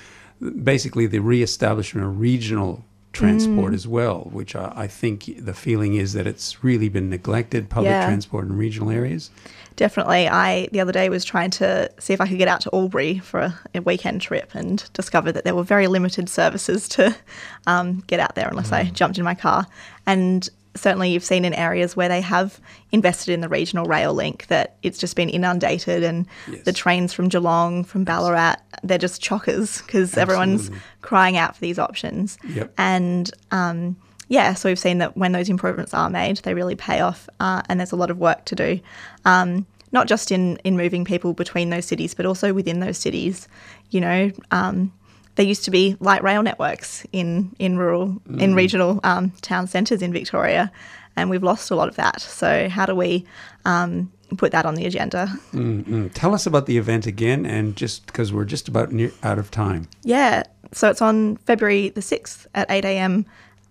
basically 0.63 1.07
the 1.07 1.21
re-establishment 1.21 2.07
of 2.07 2.21
regional 2.21 2.85
transport 3.15 3.73
Mm. 3.73 3.75
as 3.75 3.87
well, 3.89 4.29
which 4.33 4.55
I, 4.55 4.73
I 4.77 4.87
think 4.87 5.31
the 5.39 5.55
feeling 5.55 5.95
is 5.95 6.13
that 6.13 6.27
it's 6.27 6.63
really 6.63 6.89
been 6.91 7.09
neglected 7.09 7.71
public 7.71 7.91
Yeah. 7.93 8.05
transport 8.07 8.45
in 8.47 8.57
regional 8.57 8.91
areas. 8.91 9.31
Definitely. 9.77 10.29
I 10.29 10.69
the 10.73 10.81
other 10.81 10.93
day 10.93 11.09
was 11.09 11.25
trying 11.25 11.51
to 11.53 11.91
see 11.99 12.13
if 12.13 12.21
I 12.21 12.29
could 12.29 12.39
get 12.39 12.47
out 12.49 12.61
to 12.63 12.71
Albury 12.73 13.19
for 13.19 13.41
a, 13.41 13.59
a 13.75 13.81
weekend 13.81 14.21
trip 14.21 14.55
and 14.55 14.89
discovered 14.93 15.33
that 15.33 15.45
there 15.45 15.55
were 15.55 15.65
very 15.65 15.87
limited 15.89 16.29
services 16.29 16.89
to 16.91 17.17
um, 17.67 18.03
get 18.07 18.21
out 18.21 18.35
there 18.35 18.49
unless 18.49 18.71
I 18.73 18.85
jumped 18.85 19.19
in 19.19 19.25
my 19.25 19.35
car. 19.35 19.67
And 20.07 20.49
certainly 20.77 21.11
you've 21.11 21.25
seen 21.25 21.45
in 21.45 21.55
areas 21.55 21.97
where 21.97 22.09
they 22.09 22.21
have 22.21 22.61
invested 22.93 23.33
in 23.33 23.41
the 23.41 23.49
regional 23.49 23.87
rail 23.87 24.13
link 24.13 24.47
that 24.49 24.77
it's 24.83 24.99
just 24.99 25.17
been 25.17 25.29
inundated 25.29 26.03
and 26.03 26.27
the 26.65 26.73
trains 26.73 27.13
from 27.13 27.29
Geelong, 27.29 27.85
from 27.85 28.05
Ballarat, 28.05 28.57
they're 28.83 28.99
just 28.99 29.23
chockers 29.23 29.85
because 29.85 30.17
everyone's 30.17 30.71
crying 31.03 31.37
out 31.37 31.55
for 31.55 31.61
these 31.61 31.79
options. 31.79 32.39
Yep. 32.49 32.75
And 32.77 33.31
um, 33.51 33.97
yeah, 34.29 34.55
so 34.55 34.69
we've 34.69 34.79
seen 34.79 34.99
that 34.99 35.17
when 35.17 35.33
those 35.33 35.49
improvements 35.49 35.95
are 35.95 36.11
made, 36.11 36.39
they 36.39 36.55
really 36.55 36.77
pay 36.77 37.01
off, 37.01 37.29
uh, 37.41 37.63
and 37.69 37.79
there's 37.79 37.93
a 37.93 37.97
lot 37.97 38.11
of 38.11 38.19
work 38.19 38.45
to 38.47 38.55
do. 38.55 38.81
Um, 39.25 39.67
not 39.93 40.09
just 40.09 40.33
in, 40.33 40.57
in 40.65 40.77
moving 40.77 41.05
people 41.05 41.35
between 41.35 41.71
those 41.71 41.85
cities, 41.85 42.15
but 42.15 42.27
also 42.27 42.53
within 42.53 42.81
those 42.81 42.99
cities. 42.99 43.47
You 43.91 44.01
know, 44.01 44.33
um, 44.51 44.93
there 45.37 45.47
used 45.47 45.65
to 45.65 45.71
be 45.71 45.97
light 46.01 46.23
rail 46.23 46.43
networks 46.43 47.05
in 47.13 47.55
in 47.59 47.77
rural, 47.77 48.21
in 48.39 48.55
regional 48.55 49.01
um, 49.05 49.31
town 49.41 49.67
centres 49.67 50.03
in 50.03 50.13
Victoria, 50.13 50.71
and 51.17 51.31
we've 51.31 51.43
lost 51.43 51.71
a 51.71 51.75
lot 51.77 51.89
of 51.89 51.97
that. 51.97 52.21
So 52.21 52.69
how 52.69 52.87
do 52.87 52.95
we, 52.95 53.27
um, 53.65 54.13
put 54.37 54.53
that 54.53 54.67
on 54.67 54.75
the 54.75 54.87
agenda. 54.87 55.29
Mm, 55.53 56.11
Tell 56.15 56.35
us 56.35 56.47
about 56.47 56.67
the 56.67 56.79
event 56.79 57.07
again, 57.07 57.47
and 57.47 57.77
just 57.77 58.07
because 58.07 58.33
we're 58.33 58.45
just 58.45 58.69
about 58.69 58.93
near, 58.93 59.13
out 59.23 59.39
of 59.39 59.51
time. 59.51 59.89
Yeah, 60.03 60.45
so 60.73 60.91
it's 60.91 61.03
on 61.03 61.37
February 61.39 61.91
the 61.91 62.01
6th 62.01 62.47
at 62.55 62.71
8 62.71 62.85
a.m. 62.85 63.27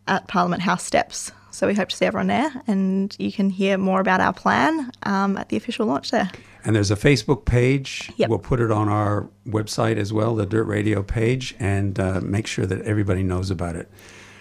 at 0.07 0.27
Parliament 0.27 0.61
House 0.61 0.83
steps. 0.83 1.31
So 1.53 1.67
we 1.67 1.75
hope 1.75 1.89
to 1.89 1.95
see 1.95 2.05
everyone 2.05 2.27
there, 2.27 2.51
and 2.65 3.15
you 3.19 3.31
can 3.31 3.51
hear 3.51 3.77
more 3.77 4.01
about 4.01 4.19
our 4.19 4.33
plan 4.33 4.91
um, 5.03 5.37
at 5.37 5.49
the 5.49 5.55
official 5.55 5.85
launch 5.85 6.09
there. 6.09 6.31
And 6.65 6.75
there's 6.75 6.89
a 6.89 6.95
Facebook 6.95 7.45
page. 7.45 8.11
Yep. 8.17 8.29
We'll 8.29 8.39
put 8.39 8.59
it 8.59 8.71
on 8.71 8.89
our 8.89 9.29
website 9.47 9.97
as 9.97 10.11
well, 10.11 10.33
the 10.33 10.47
Dirt 10.47 10.63
Radio 10.63 11.03
page, 11.03 11.55
and 11.59 11.99
uh, 11.99 12.21
make 12.21 12.47
sure 12.47 12.65
that 12.65 12.81
everybody 12.81 13.21
knows 13.21 13.51
about 13.51 13.75
it. 13.75 13.87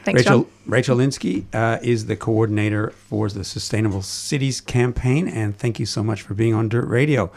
Thanks, 0.04 0.22
Rachel 0.22 0.44
John. 0.44 0.52
Rachel 0.66 0.96
Linsky 0.96 1.44
uh, 1.52 1.78
is 1.82 2.06
the 2.06 2.16
coordinator 2.16 2.90
for 2.90 3.28
the 3.28 3.44
Sustainable 3.44 4.00
Cities 4.00 4.62
campaign, 4.62 5.28
and 5.28 5.54
thank 5.56 5.78
you 5.78 5.84
so 5.84 6.02
much 6.02 6.22
for 6.22 6.32
being 6.32 6.54
on 6.54 6.70
Dirt 6.70 6.88
Radio. 6.88 7.30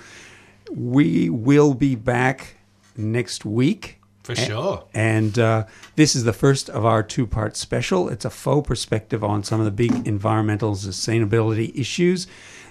We 0.72 1.30
will 1.30 1.74
be 1.74 1.96
back 1.96 2.56
next 2.96 3.44
week. 3.44 4.00
For 4.26 4.36
sure. 4.36 4.86
And 4.94 5.38
uh, 5.38 5.66
this 5.96 6.16
is 6.16 6.24
the 6.24 6.34
first 6.34 6.68
of 6.70 6.84
our 6.84 7.04
two 7.04 7.28
part 7.28 7.56
special. 7.56 8.10
It's 8.10 8.26
a 8.26 8.32
FoE 8.32 8.64
perspective 8.64 9.24
on 9.24 9.44
some 9.44 9.60
of 9.60 9.66
the 9.66 9.72
big 9.72 10.08
environmental 10.08 10.74
sustainability 10.74 11.72
issues 11.80 12.26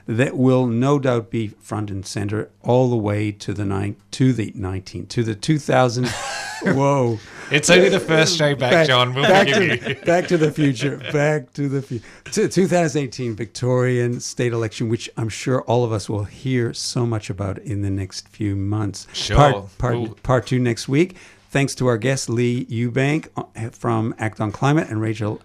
that 0.07 0.37
will 0.37 0.67
no 0.67 0.99
doubt 0.99 1.31
be 1.31 1.49
front 1.49 1.91
and 1.91 2.05
center 2.05 2.51
all 2.61 2.91
the 2.91 2.97
way 2.97 3.31
to 3.33 3.55
the 3.55 3.65
nine 3.65 3.97
to 4.11 4.33
the 4.35 4.53
19 4.55 5.07
to 5.07 5.23
the 5.23 5.35
2000 5.35 6.07
whoa 6.63 7.19
It's 7.51 7.71
only 7.71 7.89
the 7.89 8.01
first 8.01 8.37
show 8.37 8.55
back, 8.55 8.87
John. 8.87 9.15
We'll 9.15 9.25
back, 9.25 9.47
to, 9.49 9.95
back 10.05 10.29
to 10.29 10.37
the 10.37 10.51
future 10.53 10.99
back 11.11 11.55
to 11.55 11.71
the 11.71 11.81
future 11.81 12.05
2018 12.49 13.35
victorian 13.35 14.21
state 14.21 14.53
election 14.53 14.91
which 14.91 15.09
i'm 15.17 15.31
sure 15.31 15.63
all 15.63 15.85
of 15.85 15.93
us 15.93 16.07
will 16.11 16.25
hear 16.25 16.75
so 16.75 17.07
much 17.07 17.31
about 17.31 17.57
in 17.59 17.81
the 17.81 17.91
next 17.91 18.29
few 18.29 18.55
months 18.55 19.07
Sure. 19.15 19.37
part, 19.37 19.79
part, 19.79 20.23
part 20.23 20.47
two 20.47 20.59
next 20.59 20.87
week 20.87 21.17
thanks 21.55 21.77
to 21.77 21.87
our 21.87 21.97
guest 21.97 22.29
leigh 22.29 22.65
ewbank 22.65 23.29
uh, 23.37 23.71
from 23.71 24.13
act 24.19 24.41
on 24.41 24.51
climate 24.51 24.89
and 24.89 25.01
rachel 25.01 25.41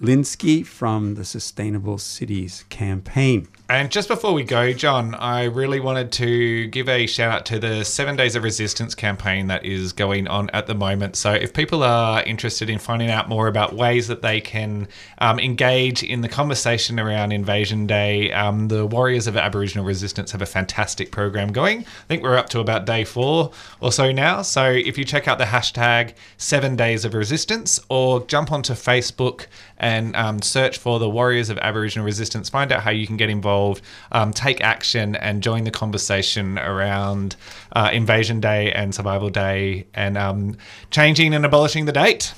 linsky 0.00 0.66
from 0.66 1.14
the 1.14 1.24
sustainable 1.24 1.98
cities 1.98 2.64
campaign 2.68 3.46
And 3.72 3.90
just 3.90 4.06
before 4.06 4.34
we 4.34 4.44
go, 4.44 4.74
John, 4.74 5.14
I 5.14 5.44
really 5.44 5.80
wanted 5.80 6.12
to 6.12 6.66
give 6.66 6.90
a 6.90 7.06
shout 7.06 7.32
out 7.32 7.46
to 7.46 7.58
the 7.58 7.86
Seven 7.86 8.16
Days 8.16 8.36
of 8.36 8.42
Resistance 8.42 8.94
campaign 8.94 9.46
that 9.46 9.64
is 9.64 9.94
going 9.94 10.28
on 10.28 10.50
at 10.50 10.66
the 10.66 10.74
moment. 10.74 11.16
So, 11.16 11.32
if 11.32 11.54
people 11.54 11.82
are 11.82 12.22
interested 12.24 12.68
in 12.68 12.78
finding 12.78 13.10
out 13.10 13.30
more 13.30 13.48
about 13.48 13.74
ways 13.74 14.08
that 14.08 14.20
they 14.20 14.42
can 14.42 14.88
um, 15.20 15.40
engage 15.40 16.02
in 16.02 16.20
the 16.20 16.28
conversation 16.28 17.00
around 17.00 17.32
Invasion 17.32 17.86
Day, 17.86 18.30
um, 18.32 18.68
the 18.68 18.84
Warriors 18.84 19.26
of 19.26 19.38
Aboriginal 19.38 19.86
Resistance 19.86 20.32
have 20.32 20.42
a 20.42 20.46
fantastic 20.46 21.10
program 21.10 21.50
going. 21.50 21.80
I 21.80 22.06
think 22.08 22.22
we're 22.22 22.36
up 22.36 22.50
to 22.50 22.60
about 22.60 22.84
day 22.84 23.04
four 23.04 23.52
or 23.80 23.90
so 23.90 24.12
now. 24.12 24.42
So, 24.42 24.66
if 24.66 24.98
you 24.98 25.06
check 25.06 25.26
out 25.26 25.38
the 25.38 25.46
hashtag 25.46 26.12
Seven 26.36 26.76
Days 26.76 27.06
of 27.06 27.14
Resistance 27.14 27.80
or 27.88 28.20
jump 28.26 28.52
onto 28.52 28.74
Facebook 28.74 29.46
and 29.82 30.14
um, 30.16 30.40
search 30.40 30.78
for 30.78 30.98
the 30.98 31.10
Warriors 31.10 31.50
of 31.50 31.58
Aboriginal 31.58 32.06
Resistance, 32.06 32.48
find 32.48 32.72
out 32.72 32.82
how 32.82 32.90
you 32.90 33.06
can 33.06 33.16
get 33.16 33.28
involved, 33.28 33.82
um, 34.12 34.32
take 34.32 34.60
action, 34.62 35.16
and 35.16 35.42
join 35.42 35.64
the 35.64 35.70
conversation 35.70 36.58
around 36.58 37.36
uh, 37.72 37.90
Invasion 37.92 38.40
Day 38.40 38.72
and 38.72 38.94
Survival 38.94 39.28
Day 39.28 39.86
and 39.92 40.16
um, 40.16 40.56
changing 40.90 41.34
and 41.34 41.44
abolishing 41.44 41.84
the 41.84 41.92
date. 41.92 42.32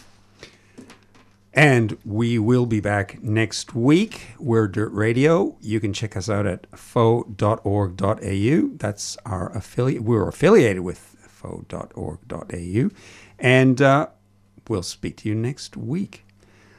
And 1.53 1.97
we 2.05 2.39
will 2.39 2.67
be 2.67 2.81
back 2.81 3.23
next 3.23 3.75
week. 3.75 4.29
We're 4.41 4.67
Dirt 4.67 4.93
Radio. 4.93 5.57
You 5.61 5.79
can 5.79 5.93
check 5.93 6.17
us 6.17 6.29
out 6.29 6.47
at 6.47 6.67
foe.org.au. 6.77 8.71
That's 8.77 9.17
our 9.25 9.57
affiliate. 9.57 10.03
We're 10.03 10.27
affiliated 10.27 10.83
with 10.83 10.99
foe.org.au. 10.99 12.91
And 13.39 13.83
uh, 13.83 14.09
we'll 14.67 14.83
speak 14.83 15.19
to 15.19 15.29
you 15.29 15.35
next 15.37 15.77
week. 15.77 16.25